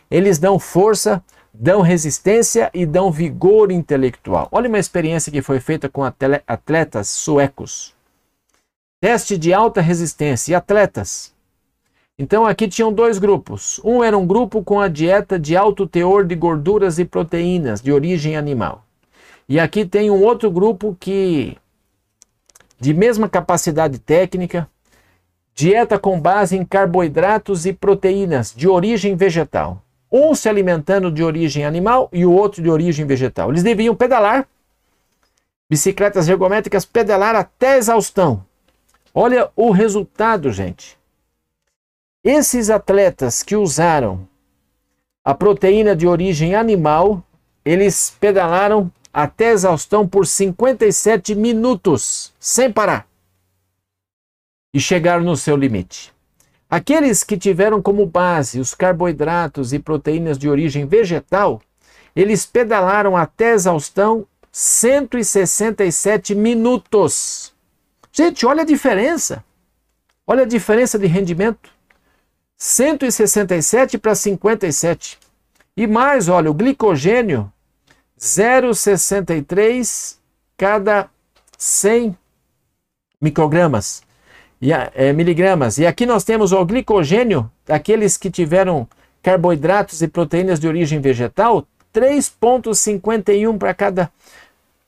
eles 0.09 0.39
dão 0.39 0.57
força, 0.57 1.21
dão 1.53 1.81
resistência 1.81 2.71
e 2.73 2.85
dão 2.85 3.11
vigor 3.11 3.69
intelectual. 3.69 4.47
Olha 4.49 4.69
uma 4.69 4.79
experiência 4.79 5.29
que 5.29 5.41
foi 5.41 5.59
feita 5.59 5.89
com 5.89 6.03
atletas 6.03 7.09
suecos. 7.09 7.93
Teste 9.01 9.37
de 9.37 9.53
alta 9.53 9.81
resistência 9.81 10.53
e 10.53 10.55
atletas 10.55 11.34
então 12.17 12.45
aqui 12.45 12.67
tinham 12.67 12.93
dois 12.93 13.17
grupos. 13.17 13.79
Um 13.83 14.03
era 14.03 14.17
um 14.17 14.25
grupo 14.25 14.63
com 14.63 14.79
a 14.79 14.87
dieta 14.87 15.37
de 15.37 15.55
alto 15.55 15.85
teor 15.85 16.25
de 16.25 16.35
gorduras 16.35 16.97
e 16.97 17.05
proteínas 17.05 17.81
de 17.81 17.91
origem 17.91 18.37
animal. 18.37 18.85
E 19.47 19.59
aqui 19.59 19.85
tem 19.85 20.09
um 20.09 20.23
outro 20.23 20.49
grupo 20.49 20.95
que 20.99 21.57
de 22.79 22.93
mesma 22.93 23.27
capacidade 23.29 23.99
técnica, 23.99 24.69
dieta 25.53 25.97
com 25.97 26.19
base 26.19 26.57
em 26.57 26.65
carboidratos 26.65 27.65
e 27.65 27.73
proteínas 27.73 28.53
de 28.55 28.67
origem 28.67 29.15
vegetal. 29.15 29.81
Um 30.11 30.35
se 30.35 30.47
alimentando 30.47 31.11
de 31.11 31.23
origem 31.23 31.65
animal 31.65 32.09
e 32.11 32.25
o 32.25 32.31
outro 32.31 32.61
de 32.61 32.69
origem 32.69 33.05
vegetal. 33.05 33.49
Eles 33.49 33.63
deviam 33.63 33.95
pedalar, 33.95 34.47
bicicletas 35.69 36.29
ergométricas, 36.29 36.85
pedalar 36.85 37.35
até 37.35 37.77
exaustão. 37.77 38.45
Olha 39.13 39.49
o 39.55 39.71
resultado, 39.71 40.51
gente. 40.51 40.97
Esses 42.27 42.71
atletas 42.71 43.43
que 43.43 43.55
usaram 43.55 44.27
a 45.23 45.31
proteína 45.35 45.95
de 45.95 46.07
origem 46.07 46.55
animal, 46.55 47.23
eles 47.63 48.17
pedalaram 48.19 48.91
até 49.13 49.51
exaustão 49.51 50.07
por 50.07 50.25
57 50.25 51.35
minutos, 51.35 52.33
sem 52.39 52.71
parar. 52.71 53.07
E 54.73 54.79
chegaram 54.79 55.23
no 55.23 55.37
seu 55.37 55.55
limite. 55.55 56.11
Aqueles 56.67 57.23
que 57.23 57.37
tiveram 57.37 57.79
como 57.79 58.07
base 58.07 58.59
os 58.59 58.73
carboidratos 58.73 59.71
e 59.71 59.77
proteínas 59.77 60.39
de 60.39 60.49
origem 60.49 60.87
vegetal, 60.87 61.61
eles 62.15 62.43
pedalaram 62.43 63.15
até 63.15 63.51
exaustão 63.51 64.25
167 64.51 66.33
minutos. 66.33 67.53
Gente, 68.11 68.47
olha 68.47 68.63
a 68.63 68.65
diferença. 68.65 69.45
Olha 70.25 70.41
a 70.41 70.47
diferença 70.47 70.97
de 70.97 71.05
rendimento. 71.05 71.74
167 72.57 73.97
para 73.97 74.15
57. 74.15 75.19
E 75.77 75.85
mais, 75.87 76.29
olha, 76.29 76.49
o 76.49 76.53
glicogênio 76.53 77.51
0,63 78.19 80.17
cada 80.57 81.09
100 81.57 82.17
microgramas 83.21 84.03
e 84.61 84.71
é, 84.71 85.13
miligramas. 85.13 85.77
E 85.77 85.85
aqui 85.85 86.05
nós 86.05 86.23
temos 86.23 86.51
o 86.51 86.65
glicogênio 86.65 87.51
daqueles 87.65 88.17
que 88.17 88.31
tiveram 88.31 88.87
carboidratos 89.21 90.01
e 90.01 90.07
proteínas 90.07 90.59
de 90.59 90.67
origem 90.67 90.99
vegetal, 91.01 91.67
3,51 91.93 93.57
para 93.57 93.73
cada. 93.73 94.11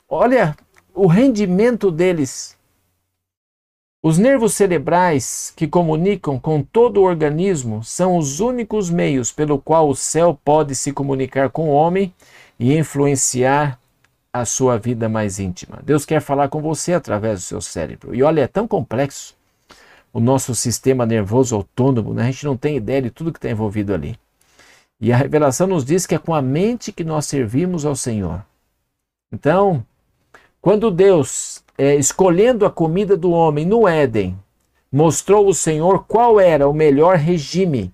Olha 0.07 0.55
o 0.93 1.05
rendimento 1.05 1.91
deles 1.91 2.56
os 4.01 4.17
nervos 4.17 4.53
cerebrais 4.53 5.51
que 5.55 5.67
comunicam 5.67 6.39
com 6.39 6.61
todo 6.61 6.97
o 6.97 7.03
organismo 7.03 7.83
são 7.83 8.17
os 8.17 8.39
únicos 8.39 8.89
meios 8.89 9.31
pelo 9.31 9.59
qual 9.59 9.89
o 9.89 9.95
céu 9.95 10.39
pode 10.45 10.75
se 10.75 10.91
comunicar 10.93 11.49
com 11.49 11.69
o 11.69 11.73
homem 11.73 12.13
e 12.59 12.77
influenciar 12.77 13.79
a 14.31 14.45
sua 14.45 14.77
vida 14.77 15.09
mais 15.09 15.39
íntima. 15.39 15.79
Deus 15.83 16.05
quer 16.05 16.21
falar 16.21 16.47
com 16.47 16.61
você 16.61 16.93
através 16.93 17.39
do 17.39 17.43
seu 17.43 17.61
cérebro. 17.61 18.13
E 18.13 18.21
olha, 18.21 18.41
é 18.41 18.47
tão 18.47 18.67
complexo 18.67 19.35
o 20.13 20.19
nosso 20.19 20.53
sistema 20.53 21.05
nervoso 21.05 21.55
autônomo, 21.55 22.13
né? 22.13 22.23
a 22.23 22.31
gente 22.31 22.45
não 22.45 22.55
tem 22.55 22.77
ideia 22.77 23.01
de 23.01 23.09
tudo 23.09 23.31
que 23.31 23.39
está 23.39 23.49
envolvido 23.49 23.93
ali. 23.93 24.17
E 24.99 25.11
a 25.11 25.17
revelação 25.17 25.67
nos 25.67 25.85
diz 25.85 26.05
que 26.05 26.15
é 26.15 26.19
com 26.19 26.33
a 26.33 26.41
mente 26.41 26.91
que 26.91 27.03
nós 27.03 27.25
servimos 27.25 27.85
ao 27.85 27.95
Senhor. 27.95 28.43
Então, 29.31 29.85
quando 30.67 30.91
Deus, 30.91 31.63
é, 31.77 31.95
escolhendo 31.95 32.65
a 32.65 32.69
comida 32.69 33.15
do 33.15 33.31
homem 33.31 33.65
no 33.65 33.87
Éden, 33.87 34.37
mostrou 34.91 35.47
o 35.47 35.53
Senhor 35.53 36.03
qual 36.05 36.41
era 36.41 36.67
o 36.67 36.73
melhor 36.73 37.15
regime, 37.15 37.93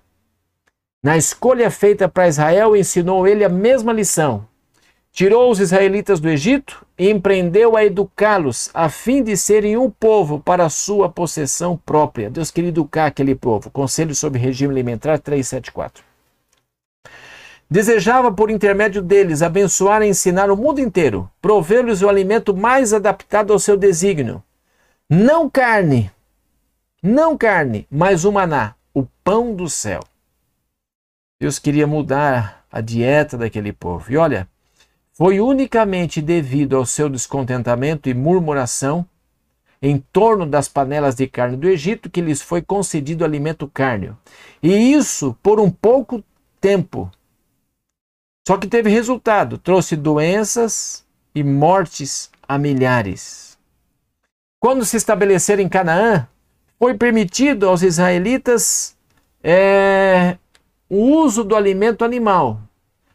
na 1.00 1.16
escolha 1.16 1.70
feita 1.70 2.08
para 2.08 2.26
Israel, 2.26 2.74
ensinou 2.74 3.28
ele 3.28 3.44
a 3.44 3.48
mesma 3.48 3.92
lição. 3.92 4.48
Tirou 5.12 5.52
os 5.52 5.60
israelitas 5.60 6.18
do 6.18 6.28
Egito 6.28 6.84
e 6.98 7.08
empreendeu 7.08 7.76
a 7.76 7.84
educá-los, 7.84 8.70
a 8.74 8.88
fim 8.88 9.22
de 9.22 9.36
serem 9.36 9.76
um 9.76 9.88
povo 9.88 10.40
para 10.40 10.68
sua 10.68 11.08
possessão 11.08 11.76
própria. 11.76 12.28
Deus 12.28 12.50
queria 12.50 12.70
educar 12.70 13.06
aquele 13.06 13.36
povo. 13.36 13.70
Conselho 13.70 14.16
sobre 14.16 14.40
regime 14.40 14.72
alimentar 14.72 15.20
374. 15.20 16.13
Desejava, 17.74 18.30
por 18.30 18.52
intermédio 18.52 19.02
deles, 19.02 19.42
abençoar 19.42 20.00
e 20.00 20.06
ensinar 20.06 20.48
o 20.48 20.56
mundo 20.56 20.78
inteiro, 20.78 21.28
provê-los 21.42 22.02
o 22.02 22.08
alimento 22.08 22.56
mais 22.56 22.92
adaptado 22.92 23.52
ao 23.52 23.58
seu 23.58 23.76
desígnio. 23.76 24.40
Não 25.10 25.50
carne, 25.50 26.08
não 27.02 27.36
carne, 27.36 27.84
mas 27.90 28.24
o 28.24 28.30
maná, 28.30 28.76
o 28.94 29.04
pão 29.24 29.52
do 29.52 29.68
céu. 29.68 29.98
Deus 31.40 31.58
queria 31.58 31.84
mudar 31.84 32.64
a 32.70 32.80
dieta 32.80 33.36
daquele 33.36 33.72
povo. 33.72 34.12
E 34.12 34.16
olha, 34.16 34.46
foi 35.12 35.40
unicamente 35.40 36.22
devido 36.22 36.76
ao 36.76 36.86
seu 36.86 37.08
descontentamento 37.08 38.08
e 38.08 38.14
murmuração 38.14 39.04
em 39.82 39.98
torno 40.12 40.46
das 40.46 40.68
panelas 40.68 41.16
de 41.16 41.26
carne 41.26 41.56
do 41.56 41.68
Egito 41.68 42.08
que 42.08 42.20
lhes 42.20 42.40
foi 42.40 42.62
concedido 42.62 43.24
alimento 43.24 43.66
cárneo. 43.66 44.16
E 44.62 44.92
isso 44.92 45.36
por 45.42 45.58
um 45.58 45.68
pouco 45.68 46.22
tempo, 46.60 47.10
só 48.46 48.58
que 48.58 48.66
teve 48.66 48.90
resultado, 48.90 49.56
trouxe 49.56 49.96
doenças 49.96 51.04
e 51.34 51.42
mortes 51.42 52.30
a 52.46 52.58
milhares. 52.58 53.58
Quando 54.60 54.84
se 54.84 54.98
estabeleceram 54.98 55.62
em 55.62 55.68
Canaã, 55.68 56.28
foi 56.78 56.94
permitido 56.94 57.66
aos 57.66 57.82
israelitas 57.82 58.94
é, 59.42 60.36
o 60.88 60.96
uso 60.96 61.42
do 61.42 61.56
alimento 61.56 62.04
animal, 62.04 62.60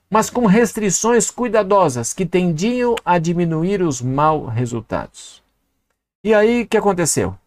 mas 0.10 0.32
com 0.32 0.48
restrições 0.48 1.30
cuidadosas 1.30 2.12
que 2.12 2.26
tendiam 2.26 2.96
a 3.06 3.20
diminuir 3.20 3.84
os 3.84 4.02
maus 4.02 4.52
resultados. 4.52 5.44
E 6.24 6.34
aí, 6.34 6.64
o 6.64 6.68
que 6.68 6.78
aconteceu? 6.78 7.38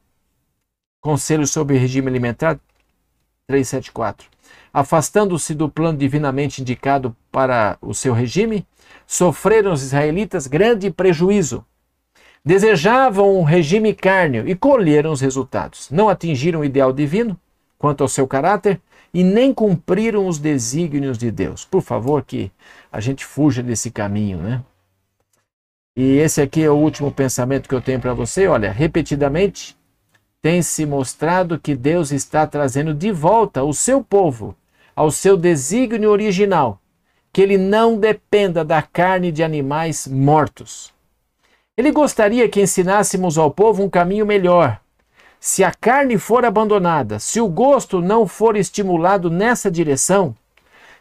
Conselho 1.00 1.48
sobre 1.48 1.76
regime 1.76 2.08
alimentar 2.08 2.60
374 3.48 4.31
afastando-se 4.72 5.54
do 5.54 5.68
plano 5.68 5.98
divinamente 5.98 6.62
indicado 6.62 7.14
para 7.30 7.76
o 7.80 7.92
seu 7.92 8.14
regime, 8.14 8.66
sofreram 9.06 9.72
os 9.72 9.82
israelitas 9.82 10.46
grande 10.46 10.90
prejuízo. 10.90 11.64
Desejavam 12.44 13.38
um 13.38 13.42
regime 13.42 13.94
cárneo 13.94 14.48
e 14.48 14.54
colheram 14.54 15.12
os 15.12 15.20
resultados. 15.20 15.90
Não 15.90 16.08
atingiram 16.08 16.60
o 16.60 16.64
ideal 16.64 16.92
divino 16.92 17.38
quanto 17.78 18.02
ao 18.02 18.08
seu 18.08 18.26
caráter 18.26 18.80
e 19.12 19.22
nem 19.22 19.52
cumpriram 19.52 20.26
os 20.26 20.38
desígnios 20.38 21.18
de 21.18 21.30
Deus. 21.30 21.64
Por 21.64 21.82
favor, 21.82 22.24
que 22.24 22.50
a 22.90 23.00
gente 23.00 23.24
fuja 23.24 23.62
desse 23.62 23.90
caminho, 23.90 24.38
né? 24.38 24.62
E 25.94 26.16
esse 26.16 26.40
aqui 26.40 26.62
é 26.62 26.70
o 26.70 26.74
último 26.74 27.12
pensamento 27.12 27.68
que 27.68 27.74
eu 27.74 27.82
tenho 27.82 28.00
para 28.00 28.14
você. 28.14 28.48
Olha, 28.48 28.72
repetidamente 28.72 29.76
tem 30.40 30.62
se 30.62 30.86
mostrado 30.86 31.60
que 31.60 31.76
Deus 31.76 32.10
está 32.10 32.46
trazendo 32.46 32.94
de 32.94 33.12
volta 33.12 33.62
o 33.62 33.74
seu 33.74 34.02
povo 34.02 34.56
ao 34.94 35.10
seu 35.10 35.36
desígnio 35.36 36.10
original, 36.10 36.80
que 37.32 37.40
ele 37.40 37.56
não 37.56 37.96
dependa 37.96 38.64
da 38.64 38.82
carne 38.82 39.32
de 39.32 39.42
animais 39.42 40.06
mortos. 40.06 40.92
Ele 41.76 41.90
gostaria 41.90 42.48
que 42.48 42.60
ensinássemos 42.60 43.38
ao 43.38 43.50
povo 43.50 43.82
um 43.82 43.88
caminho 43.88 44.26
melhor. 44.26 44.78
Se 45.40 45.64
a 45.64 45.72
carne 45.72 46.18
for 46.18 46.44
abandonada, 46.44 47.18
se 47.18 47.40
o 47.40 47.48
gosto 47.48 48.00
não 48.00 48.26
for 48.26 48.56
estimulado 48.56 49.30
nessa 49.30 49.70
direção, 49.70 50.36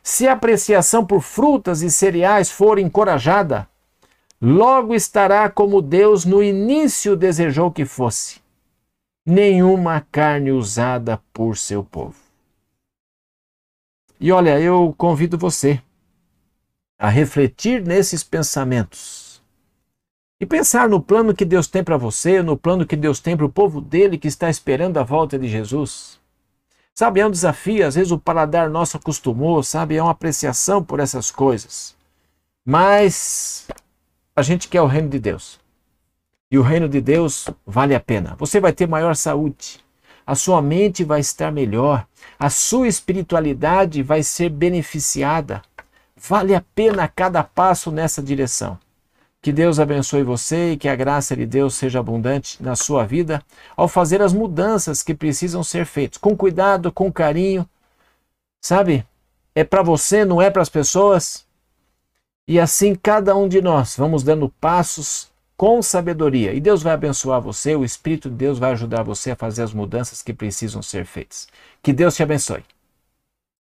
se 0.01 0.27
a 0.27 0.33
apreciação 0.33 1.05
por 1.05 1.21
frutas 1.21 1.81
e 1.81 1.91
cereais 1.91 2.49
for 2.49 2.79
encorajada, 2.79 3.67
logo 4.41 4.95
estará 4.95 5.49
como 5.49 5.81
Deus 5.81 6.25
no 6.25 6.41
início 6.41 7.15
desejou 7.15 7.69
que 7.69 7.85
fosse: 7.85 8.39
nenhuma 9.25 10.05
carne 10.11 10.51
usada 10.51 11.21
por 11.31 11.57
seu 11.57 11.83
povo. 11.83 12.20
E 14.23 14.31
olha, 14.31 14.59
eu 14.59 14.93
convido 14.99 15.35
você 15.35 15.81
a 16.99 17.09
refletir 17.09 17.83
nesses 17.83 18.23
pensamentos 18.23 19.41
e 20.39 20.45
pensar 20.45 20.87
no 20.87 21.01
plano 21.01 21.33
que 21.33 21.43
Deus 21.43 21.65
tem 21.65 21.83
para 21.83 21.97
você, 21.97 22.43
no 22.43 22.55
plano 22.55 22.85
que 22.85 22.95
Deus 22.95 23.19
tem 23.19 23.35
para 23.35 23.47
o 23.47 23.51
povo 23.51 23.81
dele 23.81 24.19
que 24.19 24.27
está 24.27 24.47
esperando 24.47 24.99
a 24.99 25.03
volta 25.03 25.39
de 25.39 25.47
Jesus. 25.47 26.19
Sabe, 26.93 27.19
é 27.19 27.25
um 27.25 27.31
desafio, 27.31 27.87
às 27.87 27.95
vezes 27.95 28.11
o 28.11 28.19
paladar 28.19 28.69
nosso 28.69 28.95
acostumou, 28.95 29.63
sabe, 29.63 29.95
é 29.95 30.03
uma 30.03 30.11
apreciação 30.11 30.83
por 30.83 30.99
essas 30.99 31.31
coisas. 31.31 31.95
Mas 32.63 33.67
a 34.35 34.43
gente 34.43 34.67
quer 34.67 34.83
o 34.83 34.87
reino 34.87 35.09
de 35.09 35.17
Deus. 35.17 35.59
E 36.51 36.59
o 36.59 36.61
reino 36.61 36.87
de 36.87 37.01
Deus 37.01 37.49
vale 37.65 37.95
a 37.95 37.99
pena. 37.99 38.35
Você 38.37 38.59
vai 38.59 38.71
ter 38.71 38.87
maior 38.87 39.15
saúde, 39.15 39.83
a 40.25 40.35
sua 40.35 40.61
mente 40.61 41.03
vai 41.03 41.19
estar 41.19 41.51
melhor, 41.51 42.05
a 42.37 42.49
sua 42.49 42.87
espiritualidade 42.87 44.03
vai 44.03 44.23
ser 44.23 44.49
beneficiada. 44.49 45.61
Vale 46.15 46.53
a 46.53 46.63
pena 46.75 47.07
cada 47.07 47.43
passo 47.43 47.91
nessa 47.91 48.21
direção. 48.21 48.77
Que 49.41 49.51
Deus 49.51 49.79
abençoe 49.79 50.21
você 50.21 50.73
e 50.73 50.77
que 50.77 50.87
a 50.87 50.95
graça 50.95 51.35
de 51.35 51.47
Deus 51.47 51.73
seja 51.73 51.99
abundante 51.99 52.61
na 52.61 52.75
sua 52.75 53.05
vida 53.05 53.43
ao 53.75 53.87
fazer 53.87 54.21
as 54.21 54.31
mudanças 54.31 55.01
que 55.01 55.15
precisam 55.15 55.63
ser 55.63 55.85
feitas, 55.85 56.19
com 56.19 56.37
cuidado, 56.37 56.91
com 56.91 57.11
carinho. 57.11 57.67
Sabe? 58.61 59.03
É 59.55 59.63
para 59.63 59.81
você, 59.81 60.23
não 60.23 60.39
é 60.39 60.51
para 60.51 60.61
as 60.61 60.69
pessoas. 60.69 61.43
E 62.47 62.59
assim 62.59 62.93
cada 62.93 63.35
um 63.35 63.47
de 63.47 63.61
nós 63.61 63.95
vamos 63.97 64.21
dando 64.21 64.47
passos 64.47 65.30
com 65.61 65.79
sabedoria. 65.79 66.55
E 66.55 66.59
Deus 66.59 66.81
vai 66.81 66.91
abençoar 66.91 67.39
você, 67.39 67.75
o 67.75 67.85
Espírito 67.85 68.31
de 68.31 68.35
Deus 68.35 68.57
vai 68.57 68.71
ajudar 68.71 69.03
você 69.03 69.29
a 69.29 69.35
fazer 69.35 69.61
as 69.61 69.71
mudanças 69.71 70.23
que 70.23 70.33
precisam 70.33 70.81
ser 70.81 71.05
feitas. 71.05 71.47
Que 71.83 71.93
Deus 71.93 72.15
te 72.15 72.23
abençoe. 72.23 72.63